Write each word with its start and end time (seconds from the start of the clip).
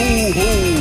ho, 0.00 0.32
ho. 0.34 0.80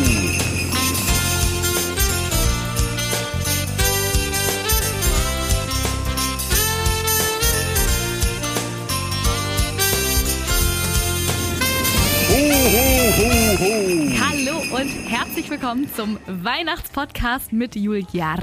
Hallo 14.19 14.59
und 14.73 14.89
herzlich 15.09 15.49
willkommen 15.49 15.89
zum 15.93 16.17
Weihnachtspodcast 16.27 17.51
mit 17.51 17.75
Juliar. 17.75 18.39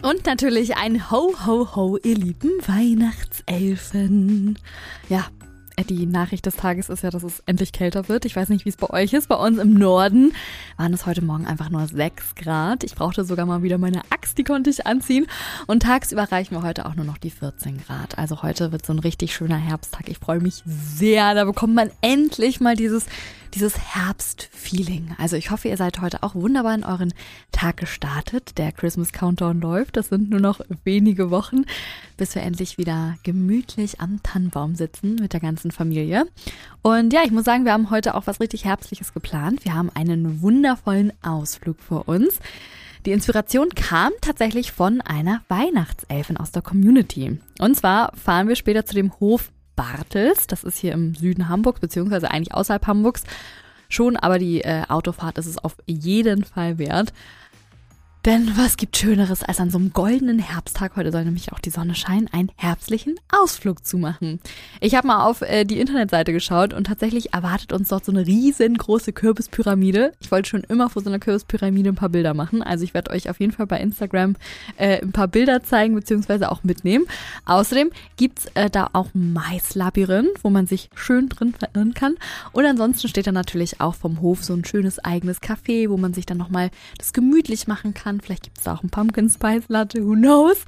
Und 0.00 0.24
natürlich 0.24 0.76
ein 0.76 1.10
Ho, 1.10 1.34
Ho, 1.44 1.76
Ho, 1.76 1.98
ihr 2.02 2.14
lieben 2.14 2.52
Weihnachtselfen. 2.66 4.58
Ja, 5.10 5.26
die 5.84 6.06
Nachricht 6.06 6.46
des 6.46 6.56
Tages 6.56 6.88
ist 6.88 7.02
ja, 7.02 7.10
dass 7.10 7.22
es 7.22 7.42
endlich 7.46 7.72
kälter 7.72 8.08
wird. 8.08 8.24
Ich 8.24 8.34
weiß 8.34 8.48
nicht, 8.48 8.64
wie 8.64 8.68
es 8.68 8.76
bei 8.76 8.90
euch 8.90 9.12
ist. 9.12 9.28
Bei 9.28 9.36
uns 9.36 9.58
im 9.58 9.74
Norden 9.74 10.32
waren 10.76 10.92
es 10.92 11.06
heute 11.06 11.22
Morgen 11.22 11.46
einfach 11.46 11.70
nur 11.70 11.86
6 11.86 12.34
Grad. 12.34 12.84
Ich 12.84 12.94
brauchte 12.94 13.24
sogar 13.24 13.46
mal 13.46 13.62
wieder 13.62 13.78
meine 13.78 14.02
Axt, 14.10 14.38
die 14.38 14.44
konnte 14.44 14.70
ich 14.70 14.86
anziehen. 14.86 15.26
Und 15.66 15.82
tagsüber 15.82 16.30
reichen 16.30 16.54
wir 16.54 16.62
heute 16.62 16.86
auch 16.86 16.94
nur 16.94 17.04
noch 17.04 17.18
die 17.18 17.30
14 17.30 17.78
Grad. 17.84 18.18
Also 18.18 18.42
heute 18.42 18.72
wird 18.72 18.84
so 18.84 18.92
ein 18.92 18.98
richtig 18.98 19.34
schöner 19.34 19.56
Herbsttag. 19.56 20.08
Ich 20.08 20.18
freue 20.18 20.40
mich 20.40 20.62
sehr. 20.66 21.34
Da 21.34 21.44
bekommt 21.44 21.74
man 21.74 21.90
endlich 22.00 22.60
mal 22.60 22.76
dieses 22.76 23.06
dieses 23.54 23.78
Herbstfeeling. 23.78 25.14
Also 25.18 25.36
ich 25.36 25.50
hoffe, 25.50 25.68
ihr 25.68 25.76
seid 25.76 26.00
heute 26.00 26.22
auch 26.22 26.34
wunderbar 26.34 26.74
in 26.74 26.84
euren 26.84 27.12
Tag 27.52 27.78
gestartet. 27.78 28.58
Der 28.58 28.72
Christmas 28.72 29.12
Countdown 29.12 29.60
läuft. 29.60 29.96
Das 29.96 30.08
sind 30.08 30.30
nur 30.30 30.40
noch 30.40 30.60
wenige 30.84 31.30
Wochen, 31.30 31.64
bis 32.16 32.34
wir 32.34 32.42
endlich 32.42 32.78
wieder 32.78 33.16
gemütlich 33.22 34.00
am 34.00 34.22
Tannenbaum 34.22 34.74
sitzen 34.74 35.16
mit 35.16 35.32
der 35.32 35.40
ganzen 35.40 35.70
Familie. 35.70 36.26
Und 36.82 37.12
ja, 37.12 37.22
ich 37.24 37.30
muss 37.30 37.44
sagen, 37.44 37.64
wir 37.64 37.72
haben 37.72 37.90
heute 37.90 38.14
auch 38.14 38.26
was 38.26 38.40
richtig 38.40 38.64
Herbstliches 38.64 39.14
geplant. 39.14 39.64
Wir 39.64 39.74
haben 39.74 39.90
einen 39.94 40.42
wundervollen 40.42 41.12
Ausflug 41.22 41.80
vor 41.80 42.08
uns. 42.08 42.40
Die 43.06 43.12
Inspiration 43.12 43.70
kam 43.70 44.12
tatsächlich 44.20 44.72
von 44.72 45.00
einer 45.00 45.42
Weihnachtselfin 45.48 46.36
aus 46.36 46.50
der 46.50 46.62
Community. 46.62 47.38
Und 47.58 47.74
zwar 47.76 48.12
fahren 48.16 48.48
wir 48.48 48.56
später 48.56 48.84
zu 48.84 48.94
dem 48.94 49.18
Hof 49.20 49.50
Bartels. 49.78 50.48
Das 50.48 50.64
ist 50.64 50.76
hier 50.76 50.92
im 50.92 51.14
Süden 51.14 51.48
Hamburgs, 51.48 51.80
beziehungsweise 51.80 52.30
eigentlich 52.30 52.52
außerhalb 52.52 52.86
Hamburgs 52.88 53.22
schon, 53.88 54.16
aber 54.16 54.38
die 54.38 54.60
äh, 54.60 54.82
Autofahrt 54.88 55.38
ist 55.38 55.46
es 55.46 55.56
auf 55.56 55.76
jeden 55.86 56.44
Fall 56.44 56.78
wert. 56.78 57.12
Denn 58.28 58.58
was 58.58 58.76
gibt 58.76 58.94
Schöneres, 58.98 59.42
als 59.42 59.58
an 59.58 59.70
so 59.70 59.78
einem 59.78 59.94
goldenen 59.94 60.38
Herbsttag, 60.38 60.96
heute 60.96 61.10
soll 61.12 61.24
nämlich 61.24 61.50
auch 61.54 61.60
die 61.60 61.70
Sonne 61.70 61.94
scheinen, 61.94 62.28
einen 62.30 62.52
herbstlichen 62.56 63.14
Ausflug 63.32 63.86
zu 63.86 63.96
machen. 63.96 64.38
Ich 64.82 64.94
habe 64.94 65.06
mal 65.06 65.24
auf 65.24 65.40
äh, 65.40 65.64
die 65.64 65.80
Internetseite 65.80 66.34
geschaut 66.34 66.74
und 66.74 66.88
tatsächlich 66.88 67.32
erwartet 67.32 67.72
uns 67.72 67.88
dort 67.88 68.04
so 68.04 68.12
eine 68.12 68.26
riesengroße 68.26 69.14
Kürbispyramide. 69.14 70.12
Ich 70.20 70.30
wollte 70.30 70.50
schon 70.50 70.62
immer 70.64 70.90
vor 70.90 71.00
so 71.00 71.08
einer 71.08 71.20
Kürbispyramide 71.20 71.88
ein 71.88 71.94
paar 71.94 72.10
Bilder 72.10 72.34
machen. 72.34 72.62
Also 72.62 72.84
ich 72.84 72.92
werde 72.92 73.12
euch 73.12 73.30
auf 73.30 73.40
jeden 73.40 73.52
Fall 73.52 73.66
bei 73.66 73.80
Instagram 73.80 74.36
äh, 74.76 75.00
ein 75.00 75.12
paar 75.12 75.28
Bilder 75.28 75.62
zeigen 75.62 75.94
beziehungsweise 75.94 76.52
auch 76.52 76.62
mitnehmen. 76.64 77.06
Außerdem 77.46 77.88
gibt's 78.18 78.44
äh, 78.52 78.68
da 78.68 78.90
auch 78.92 79.14
ein 79.14 79.32
Maislabyrinth, 79.32 80.44
wo 80.44 80.50
man 80.50 80.66
sich 80.66 80.90
schön 80.94 81.30
drin 81.30 81.54
verirren 81.54 81.94
kann. 81.94 82.16
Und 82.52 82.66
ansonsten 82.66 83.08
steht 83.08 83.26
da 83.26 83.32
natürlich 83.32 83.80
auch 83.80 83.94
vom 83.94 84.20
Hof 84.20 84.44
so 84.44 84.52
ein 84.52 84.66
schönes 84.66 84.98
eigenes 84.98 85.40
Café, 85.40 85.88
wo 85.88 85.96
man 85.96 86.12
sich 86.12 86.26
dann 86.26 86.36
nochmal 86.36 86.70
das 86.98 87.14
gemütlich 87.14 87.66
machen 87.66 87.94
kann 87.94 88.17
kann. 88.18 88.24
Vielleicht 88.24 88.44
gibt 88.44 88.58
es 88.58 88.64
da 88.64 88.74
auch 88.74 88.82
ein 88.82 88.90
Pumpkin 88.90 89.30
Spice 89.30 89.68
Latte, 89.68 90.04
who 90.04 90.14
knows. 90.14 90.58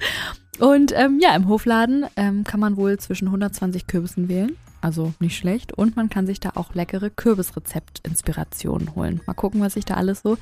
Und 0.59 0.93
ähm, 0.95 1.19
ja, 1.21 1.35
im 1.35 1.49
Hofladen 1.49 2.07
ähm, 2.17 2.45
kann 2.45 2.61
man 2.61 2.77
wohl 2.77 2.99
zwischen 2.99 3.29
120 3.29 3.87
Kürbissen 3.87 4.29
wählen. 4.29 4.57
Also 4.83 5.13
nicht 5.21 5.37
schlecht. 5.37 5.73
Und 5.73 5.97
man 5.97 6.09
kann 6.09 6.27
sich 6.27 6.41
da 6.41 6.53
auch 6.55 6.75
leckere 6.75 7.11
Kürbisrezept-Inspirationen 7.11 8.95
holen. 8.95 9.21
Mal 9.27 9.35
gucken, 9.35 9.61
was 9.61 9.77
ich 9.77 9.85
da 9.85 9.95
alles 9.95 10.23
so 10.23 10.39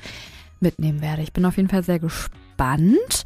mitnehmen 0.59 1.01
werde. 1.01 1.21
Ich 1.21 1.33
bin 1.33 1.45
auf 1.45 1.57
jeden 1.57 1.69
Fall 1.69 1.83
sehr 1.83 1.99
gespannt, 1.99 3.25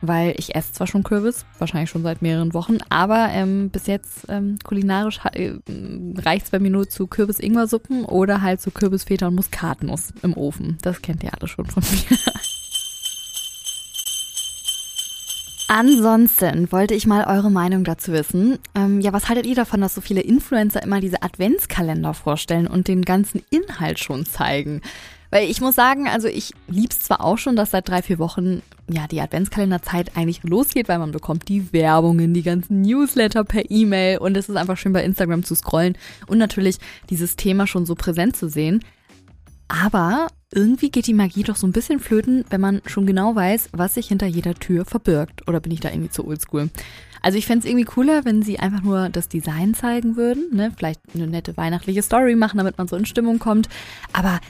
weil 0.00 0.34
ich 0.36 0.54
esse 0.54 0.72
zwar 0.72 0.86
schon 0.86 1.02
Kürbis, 1.04 1.44
wahrscheinlich 1.58 1.90
schon 1.90 2.02
seit 2.02 2.22
mehreren 2.22 2.54
Wochen, 2.54 2.78
aber 2.88 3.28
ähm, 3.30 3.70
bis 3.70 3.86
jetzt 3.86 4.26
ähm, 4.28 4.58
kulinarisch 4.62 5.20
äh, 5.32 5.54
reicht 6.18 6.46
es 6.46 6.50
bei 6.50 6.58
mir 6.58 6.70
nur 6.70 6.88
zu 6.88 7.06
Kürbis-Ingwer-Suppen 7.06 8.04
oder 8.04 8.42
halt 8.42 8.60
zu 8.60 8.70
Kürbisfeta 8.70 9.28
und 9.28 9.36
Muskatnuss 9.36 10.12
im 10.22 10.36
Ofen. 10.36 10.78
Das 10.82 11.02
kennt 11.02 11.22
ihr 11.22 11.32
alle 11.34 11.48
schon 11.48 11.66
von 11.66 11.82
mir. 12.10 12.18
Ansonsten 15.74 16.70
wollte 16.70 16.92
ich 16.92 17.06
mal 17.06 17.24
eure 17.24 17.50
Meinung 17.50 17.82
dazu 17.82 18.12
wissen. 18.12 18.58
Ähm, 18.74 19.00
ja, 19.00 19.14
was 19.14 19.30
haltet 19.30 19.46
ihr 19.46 19.54
davon, 19.54 19.80
dass 19.80 19.94
so 19.94 20.02
viele 20.02 20.20
Influencer 20.20 20.82
immer 20.82 21.00
diese 21.00 21.22
Adventskalender 21.22 22.12
vorstellen 22.12 22.66
und 22.66 22.88
den 22.88 23.00
ganzen 23.00 23.42
Inhalt 23.48 23.98
schon 23.98 24.26
zeigen? 24.26 24.82
Weil 25.30 25.48
ich 25.48 25.62
muss 25.62 25.74
sagen, 25.74 26.08
also 26.08 26.28
ich 26.28 26.52
lieb's 26.68 27.00
zwar 27.00 27.22
auch 27.22 27.38
schon, 27.38 27.56
dass 27.56 27.70
seit 27.70 27.88
drei, 27.88 28.02
vier 28.02 28.18
Wochen 28.18 28.60
ja 28.86 29.06
die 29.06 29.22
Adventskalenderzeit 29.22 30.14
eigentlich 30.14 30.42
losgeht, 30.42 30.90
weil 30.90 30.98
man 30.98 31.10
bekommt 31.10 31.48
die 31.48 31.72
Werbungen, 31.72 32.34
die 32.34 32.42
ganzen 32.42 32.82
Newsletter 32.82 33.42
per 33.42 33.70
E-Mail 33.70 34.18
und 34.18 34.36
es 34.36 34.50
ist 34.50 34.56
einfach 34.56 34.76
schön 34.76 34.92
bei 34.92 35.02
Instagram 35.02 35.42
zu 35.42 35.54
scrollen 35.54 35.96
und 36.26 36.36
natürlich 36.36 36.76
dieses 37.08 37.36
Thema 37.36 37.66
schon 37.66 37.86
so 37.86 37.94
präsent 37.94 38.36
zu 38.36 38.50
sehen. 38.50 38.84
Aber 39.68 40.26
irgendwie 40.52 40.90
geht 40.90 41.06
die 41.06 41.14
Magie 41.14 41.42
doch 41.42 41.56
so 41.56 41.66
ein 41.66 41.72
bisschen 41.72 41.98
flöten, 41.98 42.44
wenn 42.50 42.60
man 42.60 42.82
schon 42.86 43.06
genau 43.06 43.34
weiß, 43.34 43.70
was 43.72 43.94
sich 43.94 44.08
hinter 44.08 44.26
jeder 44.26 44.54
Tür 44.54 44.84
verbirgt. 44.84 45.48
Oder 45.48 45.60
bin 45.60 45.72
ich 45.72 45.80
da 45.80 45.90
irgendwie 45.90 46.10
zu 46.10 46.26
oldschool? 46.26 46.70
Also 47.22 47.38
ich 47.38 47.46
fände 47.46 47.60
es 47.60 47.70
irgendwie 47.70 47.86
cooler, 47.86 48.24
wenn 48.24 48.42
sie 48.42 48.58
einfach 48.58 48.82
nur 48.82 49.08
das 49.08 49.28
Design 49.28 49.74
zeigen 49.74 50.16
würden, 50.16 50.54
ne? 50.54 50.72
Vielleicht 50.76 51.00
eine 51.14 51.28
nette 51.28 51.56
weihnachtliche 51.56 52.02
Story 52.02 52.34
machen, 52.34 52.58
damit 52.58 52.78
man 52.78 52.88
so 52.88 52.96
in 52.96 53.06
Stimmung 53.06 53.38
kommt. 53.38 53.68
Aber 54.12 54.40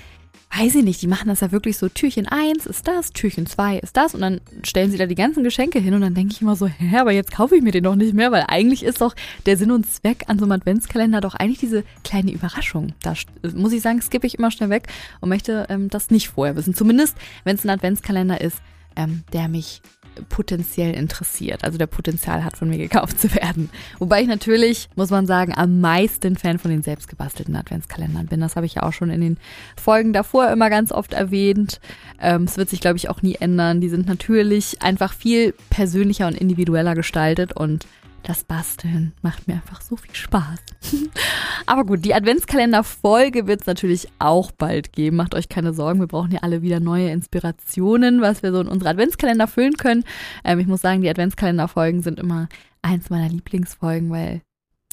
weiß 0.54 0.74
ich 0.76 0.84
nicht, 0.84 1.00
die 1.00 1.06
machen 1.06 1.28
das 1.28 1.40
ja 1.40 1.50
wirklich 1.50 1.78
so, 1.78 1.88
Türchen 1.88 2.28
1 2.28 2.66
ist 2.66 2.86
das, 2.86 3.12
Türchen 3.12 3.46
2 3.46 3.78
ist 3.78 3.96
das 3.96 4.14
und 4.14 4.20
dann 4.20 4.40
stellen 4.62 4.90
sie 4.90 4.98
da 4.98 5.06
die 5.06 5.14
ganzen 5.14 5.44
Geschenke 5.44 5.78
hin 5.78 5.94
und 5.94 6.02
dann 6.02 6.14
denke 6.14 6.34
ich 6.34 6.42
immer 6.42 6.56
so, 6.56 6.66
hä, 6.66 6.98
aber 6.98 7.12
jetzt 7.12 7.32
kaufe 7.32 7.56
ich 7.56 7.62
mir 7.62 7.72
den 7.72 7.84
doch 7.84 7.94
nicht 7.94 8.12
mehr, 8.12 8.32
weil 8.32 8.44
eigentlich 8.48 8.82
ist 8.82 9.00
doch 9.00 9.14
der 9.46 9.56
Sinn 9.56 9.70
und 9.70 9.90
Zweck 9.90 10.24
an 10.26 10.38
so 10.38 10.44
einem 10.44 10.52
Adventskalender 10.52 11.20
doch 11.20 11.34
eigentlich 11.34 11.60
diese 11.60 11.84
kleine 12.04 12.32
Überraschung. 12.32 12.92
Da 13.02 13.14
muss 13.54 13.72
ich 13.72 13.80
sagen, 13.80 14.02
skippe 14.02 14.26
ich 14.26 14.38
immer 14.38 14.50
schnell 14.50 14.70
weg 14.70 14.88
und 15.20 15.30
möchte 15.30 15.66
ähm, 15.70 15.88
das 15.88 16.10
nicht 16.10 16.28
vorher 16.28 16.56
wissen. 16.56 16.74
Zumindest, 16.74 17.16
wenn 17.44 17.56
es 17.56 17.64
ein 17.64 17.70
Adventskalender 17.70 18.40
ist, 18.40 18.58
ähm, 18.96 19.24
der 19.32 19.48
mich 19.48 19.80
potenziell 20.28 20.94
interessiert, 20.94 21.64
also 21.64 21.78
der 21.78 21.86
Potenzial 21.86 22.44
hat, 22.44 22.56
von 22.56 22.68
mir 22.68 22.78
gekauft 22.78 23.20
zu 23.20 23.34
werden. 23.34 23.70
Wobei 23.98 24.22
ich 24.22 24.28
natürlich, 24.28 24.88
muss 24.96 25.10
man 25.10 25.26
sagen, 25.26 25.52
am 25.54 25.80
meisten 25.80 26.36
Fan 26.36 26.58
von 26.58 26.70
den 26.70 26.82
selbstgebastelten 26.82 27.56
Adventskalendern 27.56 28.26
bin. 28.26 28.40
Das 28.40 28.56
habe 28.56 28.66
ich 28.66 28.74
ja 28.74 28.82
auch 28.82 28.92
schon 28.92 29.10
in 29.10 29.20
den 29.20 29.38
Folgen 29.76 30.12
davor 30.12 30.50
immer 30.50 30.70
ganz 30.70 30.92
oft 30.92 31.12
erwähnt. 31.12 31.80
Ähm, 32.20 32.44
es 32.44 32.56
wird 32.56 32.68
sich, 32.68 32.80
glaube 32.80 32.96
ich, 32.96 33.08
auch 33.08 33.22
nie 33.22 33.36
ändern. 33.36 33.80
Die 33.80 33.88
sind 33.88 34.06
natürlich 34.06 34.82
einfach 34.82 35.12
viel 35.12 35.54
persönlicher 35.70 36.26
und 36.26 36.36
individueller 36.36 36.94
gestaltet 36.94 37.52
und 37.52 37.86
das 38.22 38.44
Basteln 38.44 39.12
macht 39.22 39.48
mir 39.48 39.54
einfach 39.54 39.80
so 39.80 39.96
viel 39.96 40.14
Spaß. 40.14 40.60
Aber 41.66 41.84
gut, 41.84 42.04
die 42.04 42.14
Adventskalender-Folge 42.14 43.46
wird 43.46 43.62
es 43.62 43.66
natürlich 43.66 44.08
auch 44.18 44.52
bald 44.52 44.92
geben. 44.92 45.16
Macht 45.16 45.34
euch 45.34 45.48
keine 45.48 45.72
Sorgen, 45.72 46.00
wir 46.00 46.06
brauchen 46.06 46.32
ja 46.32 46.40
alle 46.40 46.62
wieder 46.62 46.80
neue 46.80 47.10
Inspirationen, 47.10 48.20
was 48.20 48.42
wir 48.42 48.52
so 48.52 48.60
in 48.60 48.68
unsere 48.68 48.90
Adventskalender 48.90 49.46
füllen 49.46 49.76
können. 49.76 50.04
Ähm, 50.44 50.60
ich 50.60 50.66
muss 50.66 50.82
sagen, 50.82 51.02
die 51.02 51.10
Adventskalender-Folgen 51.10 52.02
sind 52.02 52.20
immer 52.20 52.48
eins 52.82 53.10
meiner 53.10 53.28
Lieblingsfolgen, 53.28 54.10
weil, 54.10 54.42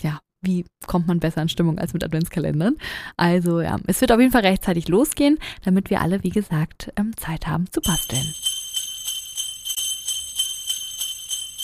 ja, 0.02 0.20
wie 0.42 0.66
kommt 0.88 1.08
man 1.08 1.20
besser 1.20 1.42
in 1.42 1.50
Stimmung 1.50 1.80
als 1.80 1.94
mit 1.94 2.04
Adventskalendern? 2.04 2.78
Also 3.18 3.62
ja, 3.62 3.78
es 3.88 4.00
wird 4.02 4.12
auf 4.12 4.20
jeden 4.20 4.32
Fall 4.32 4.46
rechtzeitig 4.46 4.88
losgehen, 4.88 5.38
damit 5.64 5.90
wir 5.90 6.02
alle, 6.02 6.24
wie 6.24 6.30
gesagt, 6.30 6.92
ähm, 6.96 7.16
Zeit 7.18 7.48
haben 7.48 7.70
zu 7.72 7.82
basteln. 7.82 8.26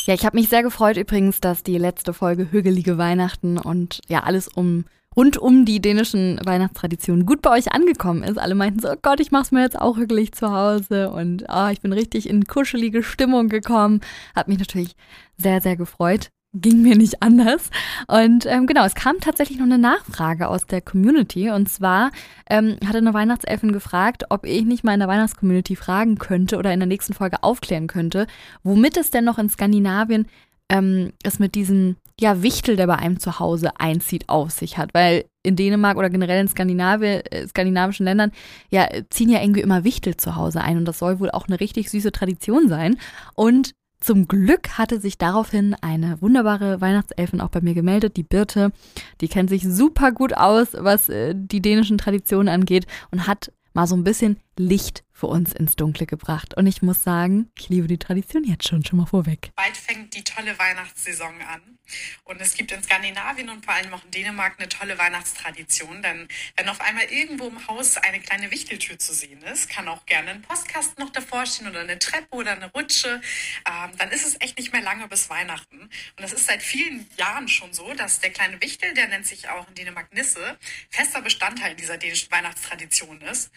Ja, 0.06 0.14
ich 0.14 0.24
habe 0.24 0.38
mich 0.38 0.50
sehr 0.50 0.62
gefreut 0.62 0.98
übrigens, 0.98 1.42
dass 1.42 1.64
die 1.64 1.80
letzte 1.80 2.14
Folge 2.14 2.52
Hügelige 2.52 3.00
Weihnachten 3.00 3.58
und 3.58 4.02
ja, 4.08 4.22
alles 4.22 4.48
um 4.48 4.86
rund 5.16 5.38
um 5.38 5.66
die 5.66 5.82
dänischen 5.82 6.40
Weihnachtstraditionen 6.46 7.26
gut 7.26 7.42
bei 7.42 7.50
euch 7.50 7.72
angekommen 7.72 8.22
ist. 8.22 8.38
Alle 8.38 8.54
meinten 8.54 8.82
so, 8.82 8.92
oh 8.92 8.96
Gott, 9.02 9.20
ich 9.20 9.32
mach's 9.32 9.52
mir 9.52 9.64
jetzt 9.64 9.82
auch 9.82 9.98
hügelig 9.98 10.34
zu 10.34 10.52
Hause 10.52 11.10
und 11.10 11.46
oh, 11.50 11.70
ich 11.72 11.82
bin 11.82 11.92
richtig 11.92 12.30
in 12.30 12.46
kuschelige 12.46 13.02
Stimmung 13.02 13.50
gekommen. 13.50 14.02
Hat 14.36 14.48
mich 14.48 14.60
natürlich 14.60 14.96
sehr, 15.38 15.60
sehr 15.60 15.76
gefreut 15.76 16.30
ging 16.56 16.82
mir 16.82 16.96
nicht 16.96 17.22
anders. 17.22 17.70
Und 18.08 18.46
ähm, 18.46 18.68
genau, 18.68 18.86
es 18.86 18.96
kam 18.96 19.20
tatsächlich 19.20 19.60
noch 19.60 19.66
eine 19.66 19.78
Nachfrage 19.78 20.48
aus 20.48 20.66
der 20.66 20.82
Community. 20.82 21.50
Und 21.50 21.70
zwar 21.70 22.12
ähm, 22.50 22.78
hatte 22.86 22.98
eine 22.98 23.14
Weihnachtselfin 23.14 23.72
gefragt, 23.72 24.26
ob 24.30 24.46
ich 24.46 24.66
nicht 24.66 24.84
mal 24.84 24.94
in 24.94 25.00
der 25.00 25.10
Weihnachtscommunity 25.10 25.76
fragen 25.76 26.18
könnte 26.18 26.58
oder 26.58 26.74
in 26.74 26.80
der 26.80 26.88
nächsten 26.88 27.14
Folge 27.14 27.44
aufklären 27.44 27.88
könnte, 27.88 28.28
womit 28.64 28.98
es 28.98 29.12
denn 29.12 29.26
noch 29.26 29.38
in 29.38 29.50
Skandinavien 29.50 30.28
ähm, 30.70 31.12
es 31.24 31.40
mit 31.40 31.56
diesem 31.56 31.98
ja, 32.20 32.42
Wichtel, 32.42 32.76
der 32.78 32.88
bei 32.88 32.96
einem 32.96 33.20
zu 33.20 33.40
Hause 33.40 33.72
einzieht, 33.78 34.30
auf 34.30 34.52
sich 34.52 34.78
hat. 34.78 34.94
Weil 34.94 35.26
in 35.44 35.56
Dänemark 35.56 35.98
oder 35.98 36.10
generell 36.10 36.42
in 36.42 36.48
Skandinavi 36.48 37.06
äh, 37.06 37.48
skandinavischen 37.48 38.06
Ländern 38.06 38.32
ja 38.70 38.88
ziehen 39.10 39.30
ja 39.30 39.42
irgendwie 39.42 39.62
immer 39.62 39.84
Wichtel 39.84 40.18
zu 40.18 40.36
Hause 40.36 40.62
ein. 40.62 40.78
Und 40.78 40.86
das 40.86 41.00
soll 41.00 41.20
wohl 41.20 41.32
auch 41.32 41.48
eine 41.48 41.60
richtig 41.60 41.90
süße 41.90 42.12
Tradition 42.12 42.70
sein. 42.70 42.98
Und 43.36 43.74
zum 44.06 44.28
Glück 44.28 44.78
hatte 44.78 45.00
sich 45.00 45.18
daraufhin 45.18 45.76
eine 45.82 46.22
wunderbare 46.22 46.80
Weihnachtselfin 46.80 47.42
auch 47.42 47.50
bei 47.50 47.62
mir 47.62 47.74
gemeldet, 47.74 48.18
die 48.18 48.24
Birte. 48.24 48.72
Die 49.20 49.28
kennt 49.28 49.50
sich 49.50 49.64
super 49.68 50.12
gut 50.12 50.36
aus, 50.36 50.70
was 50.74 51.10
äh, 51.10 51.34
die 51.36 51.62
dänischen 51.62 51.98
Traditionen 51.98 52.48
angeht 52.48 52.86
und 53.12 53.28
hat 53.28 53.52
mal 53.74 53.88
so 53.88 53.96
ein 53.96 54.04
bisschen 54.04 54.38
Licht 54.58 55.04
für 55.12 55.28
uns 55.28 55.54
ins 55.54 55.76
Dunkle 55.76 56.06
gebracht. 56.06 56.56
Und 56.56 56.68
ich 56.68 56.82
muss 56.82 57.04
sagen, 57.04 57.50
ich 57.58 57.70
liebe 57.70 57.88
die 57.88 57.98
Tradition 57.98 58.44
jetzt 58.44 58.68
schon, 58.68 58.84
schon 58.86 58.98
mal 58.98 59.06
vorweg. 59.06 59.52
Bald 59.56 59.78
fängt 59.78 60.14
die 60.14 60.24
tolle 60.24 60.58
Weihnachtssaison 60.60 61.42
an. 61.42 61.76
Und 62.24 62.42
es 62.42 62.56
gibt 62.56 62.72
in 62.72 62.84
Skandinavien 62.84 63.50
und 63.50 63.64
vor 63.64 63.76
allem 63.76 63.94
auch 63.94 64.04
in 64.04 64.12
Dänemark 64.12 64.56
eine 64.58 64.68
tolle 64.68 64.98
Weihnachtstradition. 64.98 66.02
Denn 66.02 66.28
wenn 66.58 66.68
auf 66.68 66.82
einmal 66.82 67.06
irgendwo 67.06 67.48
im 67.48 67.68
Haus 67.68 67.98
eine 67.98 68.20
kleine 68.20 68.52
Wichteltür 68.52 69.00
zu 69.00 69.14
sehen 69.14 69.42
ist, 69.44 69.70
kann 69.70 69.88
auch 69.88 70.06
gerne 70.06 70.32
ein 70.32 70.42
Postkasten 70.42 71.04
noch 71.04 71.12
davor 71.12 71.46
stehen 71.46 71.68
oder 71.68 71.82
eine 71.82 72.00
Treppe 72.00 72.36
oder 72.36 72.54
eine 72.54 72.72
Rutsche, 72.72 73.22
ähm, 73.68 73.92
dann 73.98 74.12
ist 74.12 74.26
es 74.26 74.40
echt 74.42 74.58
nicht 74.58 74.74
mehr 74.74 74.82
lange 74.82 75.08
bis 75.08 75.30
Weihnachten. 75.30 75.80
Und 75.82 76.24
es 76.24 76.34
ist 76.34 76.48
seit 76.48 76.64
vielen 76.64 77.08
Jahren 77.18 77.48
schon 77.48 77.74
so, 77.74 77.94
dass 77.94 78.20
der 78.20 78.32
kleine 78.32 78.60
Wichtel, 78.62 78.94
der 78.94 79.08
nennt 79.08 79.28
sich 79.28 79.48
auch 79.50 79.68
in 79.68 79.76
Dänemark 79.76 80.14
Nisse, 80.14 80.58
fester 80.90 81.22
Bestandteil 81.22 81.76
dieser 81.76 81.98
dänischen 81.98 82.32
Weihnachtstradition 82.32 83.22
ist. 83.22 83.52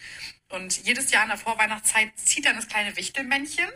Und 0.49 0.87
jedes 0.89 1.11
Jahr 1.11 1.21
in 1.21 1.29
der 1.29 1.37
Vorweihnachtszeit 1.37 2.09
zieht 2.17 2.45
dann 2.45 2.55
das 2.55 2.67
kleine 2.67 2.97
Wichtelmännchen, 2.97 3.69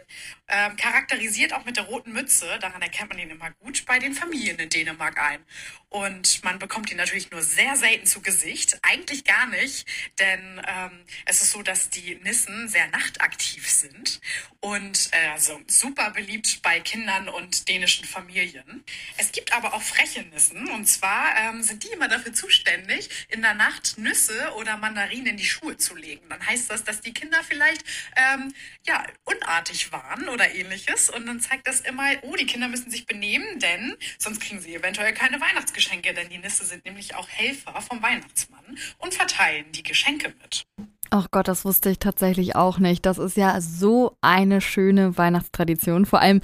ähm, 0.47 0.75
charakterisiert 0.77 1.53
auch 1.53 1.63
mit 1.63 1.77
der 1.77 1.83
roten 1.83 2.11
Mütze, 2.11 2.57
daran 2.59 2.81
erkennt 2.81 3.09
man 3.09 3.19
ihn 3.19 3.29
immer 3.29 3.51
gut, 3.51 3.85
bei 3.85 3.99
den 3.99 4.13
Familien 4.13 4.57
in 4.57 4.69
Dänemark 4.69 5.19
ein. 5.19 5.45
Und 5.89 6.43
man 6.43 6.57
bekommt 6.57 6.89
ihn 6.89 6.97
natürlich 6.97 7.29
nur 7.29 7.43
sehr 7.43 7.75
selten 7.75 8.07
zu 8.07 8.21
Gesicht, 8.21 8.79
eigentlich 8.81 9.25
gar 9.25 9.45
nicht, 9.45 9.87
denn 10.17 10.59
ähm, 10.67 11.05
es 11.25 11.43
ist 11.43 11.51
so, 11.51 11.61
dass 11.61 11.91
die 11.91 12.15
Nissen 12.15 12.67
sehr 12.67 12.87
nachtaktiv 12.87 13.69
sind 13.69 14.19
und 14.59 15.09
äh, 15.11 15.27
also 15.33 15.61
super 15.67 16.09
beliebt 16.09 16.63
bei 16.63 16.79
Kindern 16.79 17.29
und 17.29 17.69
dänischen 17.69 18.05
Familien. 18.05 18.83
Es 19.17 19.31
gibt 19.31 19.53
aber 19.53 19.75
auch 19.75 19.83
freche 19.83 20.23
Nissen 20.23 20.67
und 20.71 20.87
zwar 20.87 21.35
ähm, 21.37 21.61
sind 21.61 21.83
die 21.83 21.89
immer 21.89 22.07
dafür 22.07 22.33
zuständig, 22.33 23.27
in 23.29 23.43
der 23.43 23.53
Nacht 23.53 23.99
Nüsse 23.99 24.51
oder 24.55 24.77
Mandarinen 24.77 25.27
in 25.27 25.37
die 25.37 25.45
Schuhe 25.45 25.77
zu 25.77 25.95
legen. 25.95 26.27
Dann 26.27 26.43
heißt 26.43 26.71
das, 26.71 26.83
dass 26.83 27.02
die 27.03 27.13
Kinder 27.13 27.39
vielleicht 27.43 27.83
ähm, 28.15 28.53
ja 28.87 29.05
unartig 29.25 29.91
waren 29.91 30.27
oder 30.29 30.53
ähnliches 30.53 31.09
und 31.09 31.25
dann 31.25 31.39
zeigt 31.39 31.67
das 31.67 31.81
immer, 31.81 32.03
oh, 32.23 32.35
die 32.35 32.45
Kinder 32.45 32.67
müssen 32.67 32.89
sich 32.89 33.05
benehmen, 33.05 33.59
denn 33.59 33.95
sonst 34.17 34.41
kriegen 34.41 34.59
sie 34.59 34.75
eventuell 34.75 35.13
keine 35.13 35.39
Weihnachtsgeschenke. 35.39 35.83
Geschenke, 35.83 36.13
denn 36.13 36.29
die 36.29 36.37
Nisse 36.37 36.65
sind 36.65 36.85
nämlich 36.85 37.15
auch 37.15 37.27
Helfer 37.27 37.79
vom 37.81 38.01
Weihnachtsmann 38.01 38.77
und 38.99 39.13
verteilen 39.13 39.65
die 39.73 39.83
Geschenke 39.83 40.33
mit. 40.41 40.63
Ach 41.09 41.27
Gott, 41.29 41.47
das 41.47 41.65
wusste 41.65 41.89
ich 41.89 41.99
tatsächlich 41.99 42.55
auch 42.55 42.79
nicht. 42.79 43.05
Das 43.05 43.17
ist 43.17 43.37
ja 43.37 43.59
so 43.61 44.17
eine 44.21 44.61
schöne 44.61 45.17
Weihnachtstradition. 45.17 46.05
Vor 46.05 46.19
allem 46.19 46.41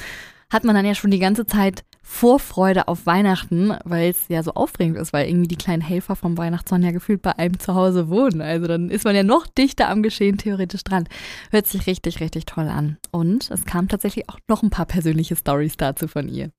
hat 0.52 0.64
man 0.64 0.76
dann 0.76 0.86
ja 0.86 0.94
schon 0.94 1.12
die 1.12 1.20
ganze 1.20 1.46
Zeit 1.46 1.84
Vorfreude 2.12 2.88
auf 2.88 3.06
Weihnachten, 3.06 3.78
weil 3.86 4.10
es 4.10 4.28
ja 4.30 4.42
so 4.42 4.52
aufregend 4.56 4.98
ist, 4.98 5.14
weil 5.14 5.30
irgendwie 5.30 5.48
die 5.48 5.56
kleinen 5.56 5.82
Helfer 5.82 6.16
vom 6.16 6.38
Weihnachtsmann 6.40 6.82
ja 6.82 6.92
gefühlt 6.92 7.22
bei 7.22 7.38
einem 7.38 7.60
zu 7.60 7.76
Hause 7.76 8.10
wohnen. 8.10 8.42
Also 8.42 8.68
dann 8.68 8.90
ist 8.90 9.06
man 9.06 9.16
ja 9.16 9.24
noch 9.24 9.46
dichter 9.46 9.90
am 9.90 10.02
Geschehen 10.02 10.38
theoretisch 10.38 10.84
dran. 10.84 11.08
Hört 11.52 11.68
sich 11.68 11.86
richtig, 11.86 12.20
richtig 12.20 12.46
toll 12.46 12.68
an. 12.68 12.98
Und 13.12 13.52
es 13.52 13.64
kamen 13.64 13.88
tatsächlich 13.88 14.28
auch 14.28 14.40
noch 14.48 14.64
ein 14.64 14.72
paar 14.72 14.88
persönliche 14.88 15.36
Stories 15.36 15.78
dazu 15.78 16.08
von 16.08 16.28
ihr. 16.28 16.50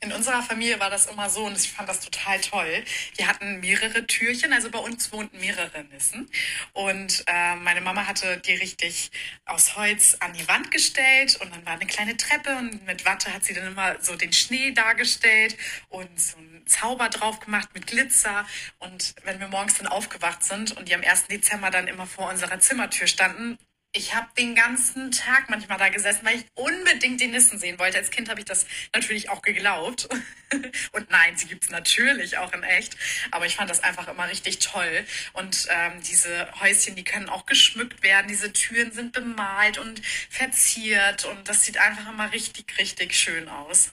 In 0.00 0.12
unserer 0.12 0.42
Familie 0.42 0.78
war 0.80 0.90
das 0.90 1.06
immer 1.06 1.28
so 1.28 1.44
und 1.44 1.56
ich 1.56 1.70
fand 1.70 1.88
das 1.88 2.00
total 2.00 2.40
toll. 2.40 2.84
Wir 3.16 3.26
hatten 3.26 3.60
mehrere 3.60 4.06
Türchen, 4.06 4.52
also 4.52 4.70
bei 4.70 4.78
uns 4.78 5.12
wohnten 5.12 5.38
mehrere 5.38 5.84
Nissen. 5.84 6.30
Und 6.72 7.24
äh, 7.26 7.56
meine 7.56 7.80
Mama 7.80 8.06
hatte 8.06 8.38
die 8.38 8.54
richtig 8.54 9.10
aus 9.44 9.76
Holz 9.76 10.16
an 10.20 10.32
die 10.32 10.46
Wand 10.46 10.70
gestellt 10.70 11.36
und 11.40 11.52
dann 11.54 11.64
war 11.66 11.74
eine 11.74 11.86
kleine 11.86 12.16
Treppe 12.16 12.56
und 12.56 12.84
mit 12.86 13.04
Watte 13.04 13.32
hat 13.32 13.44
sie 13.44 13.54
dann 13.54 13.66
immer 13.66 13.96
so 14.00 14.14
den 14.14 14.32
Schnee 14.32 14.72
dargestellt 14.72 15.56
und 15.88 16.20
so 16.20 16.36
einen 16.36 16.66
Zauber 16.66 17.08
drauf 17.08 17.40
gemacht 17.40 17.70
mit 17.74 17.86
Glitzer. 17.86 18.46
Und 18.78 19.14
wenn 19.24 19.40
wir 19.40 19.48
morgens 19.48 19.78
dann 19.78 19.86
aufgewacht 19.86 20.44
sind 20.44 20.76
und 20.76 20.88
die 20.88 20.94
am 20.94 21.02
1. 21.02 21.26
Dezember 21.26 21.70
dann 21.70 21.88
immer 21.88 22.06
vor 22.06 22.30
unserer 22.30 22.60
Zimmertür 22.60 23.06
standen, 23.06 23.58
ich 23.92 24.14
habe 24.14 24.28
den 24.36 24.54
ganzen 24.54 25.10
Tag 25.10 25.48
manchmal 25.48 25.78
da 25.78 25.88
gesessen, 25.88 26.24
weil 26.24 26.36
ich 26.36 26.44
unbedingt 26.54 27.20
den 27.20 27.30
Nissen 27.30 27.58
sehen 27.58 27.78
wollte. 27.78 27.96
Als 27.96 28.10
Kind 28.10 28.28
habe 28.28 28.40
ich 28.40 28.44
das 28.46 28.66
natürlich 28.94 29.30
auch 29.30 29.40
geglaubt. 29.40 30.08
Und 30.92 31.10
nein, 31.10 31.36
sie 31.36 31.46
gibt 31.46 31.64
es 31.64 31.70
natürlich 31.70 32.36
auch 32.36 32.52
in 32.52 32.62
echt. 32.62 32.96
Aber 33.30 33.46
ich 33.46 33.56
fand 33.56 33.70
das 33.70 33.82
einfach 33.82 34.06
immer 34.08 34.28
richtig 34.28 34.58
toll. 34.58 35.04
Und 35.32 35.66
ähm, 35.70 36.02
diese 36.02 36.48
Häuschen, 36.60 36.96
die 36.96 37.04
können 37.04 37.30
auch 37.30 37.46
geschmückt 37.46 38.02
werden. 38.02 38.28
Diese 38.28 38.52
Türen 38.52 38.92
sind 38.92 39.12
bemalt 39.12 39.78
und 39.78 40.04
verziert. 40.28 41.24
Und 41.24 41.48
das 41.48 41.64
sieht 41.64 41.78
einfach 41.78 42.10
immer 42.10 42.30
richtig, 42.32 42.78
richtig 42.78 43.14
schön 43.16 43.48
aus. 43.48 43.92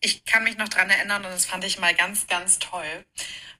Ich 0.00 0.24
kann 0.26 0.44
mich 0.44 0.58
noch 0.58 0.68
dran 0.68 0.90
erinnern 0.90 1.24
und 1.24 1.32
das 1.32 1.46
fand 1.46 1.64
ich 1.64 1.80
mal 1.80 1.94
ganz, 1.94 2.26
ganz 2.28 2.60
toll. 2.60 3.04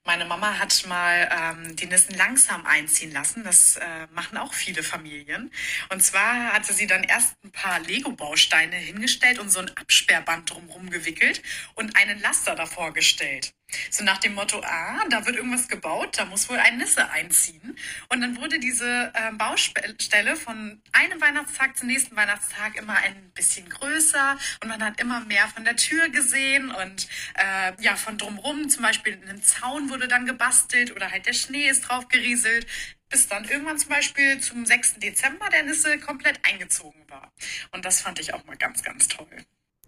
Meine 0.05 0.25
Mama 0.25 0.57
hat 0.57 0.85
mal 0.87 1.29
ähm, 1.31 1.75
die 1.75 1.85
Nissen 1.85 2.15
langsam 2.15 2.65
einziehen 2.65 3.11
lassen. 3.11 3.43
Das 3.43 3.75
äh, 3.75 4.07
machen 4.11 4.37
auch 4.37 4.53
viele 4.53 4.81
Familien. 4.81 5.51
Und 5.89 6.01
zwar 6.01 6.53
hatte 6.53 6.73
sie 6.73 6.87
dann 6.87 7.03
erst 7.03 7.35
ein 7.43 7.51
paar 7.51 7.79
Lego-Bausteine 7.79 8.75
hingestellt 8.75 9.39
und 9.39 9.49
so 9.49 9.59
ein 9.59 9.69
Absperrband 9.77 10.49
drumherum 10.49 10.89
gewickelt 10.89 11.43
und 11.75 11.95
einen 11.95 12.19
Laster 12.21 12.55
davor 12.55 12.93
gestellt. 12.93 13.53
So 13.91 14.03
nach 14.03 14.17
dem 14.17 14.33
Motto, 14.33 14.61
ah, 14.61 14.99
da 15.09 15.25
wird 15.25 15.35
irgendwas 15.35 15.67
gebaut, 15.67 16.17
da 16.17 16.25
muss 16.25 16.49
wohl 16.49 16.57
ein 16.57 16.77
Nisse 16.77 17.07
einziehen. 17.11 17.77
Und 18.07 18.21
dann 18.21 18.37
wurde 18.37 18.59
diese 18.59 19.11
äh, 19.13 19.31
Baustelle 19.33 20.35
von 20.35 20.81
einem 20.91 21.21
Weihnachtstag 21.21 21.77
zum 21.77 21.87
nächsten 21.87 22.15
Weihnachtstag 22.15 22.77
immer 22.77 22.95
ein 22.97 23.31
bisschen 23.35 23.69
größer 23.69 24.37
und 24.63 24.69
man 24.69 24.83
hat 24.83 24.99
immer 24.99 25.19
mehr 25.21 25.47
von 25.49 25.63
der 25.65 25.75
Tür 25.75 26.09
gesehen 26.09 26.71
und 26.71 27.07
äh, 27.35 27.73
ja, 27.79 27.95
von 27.95 28.17
drumrum 28.17 28.69
zum 28.69 28.81
Beispiel 28.83 29.19
ein 29.27 29.43
Zaun 29.43 29.88
wurde 29.89 30.07
dann 30.07 30.25
gebastelt 30.25 30.95
oder 30.95 31.11
halt 31.11 31.25
der 31.25 31.33
Schnee 31.33 31.67
ist 31.67 31.81
drauf 31.81 32.07
gerieselt 32.07 32.65
bis 33.09 33.27
dann 33.27 33.43
irgendwann 33.45 33.77
zum 33.77 33.89
Beispiel 33.89 34.39
zum 34.39 34.65
6. 34.65 34.99
Dezember 34.99 35.49
der 35.51 35.63
Nisse 35.63 35.97
komplett 35.99 36.39
eingezogen 36.43 37.01
war. 37.09 37.31
Und 37.71 37.85
das 37.85 38.01
fand 38.01 38.19
ich 38.19 38.33
auch 38.33 38.45
mal 38.45 38.55
ganz, 38.55 38.83
ganz 38.83 39.07
toll. 39.07 39.27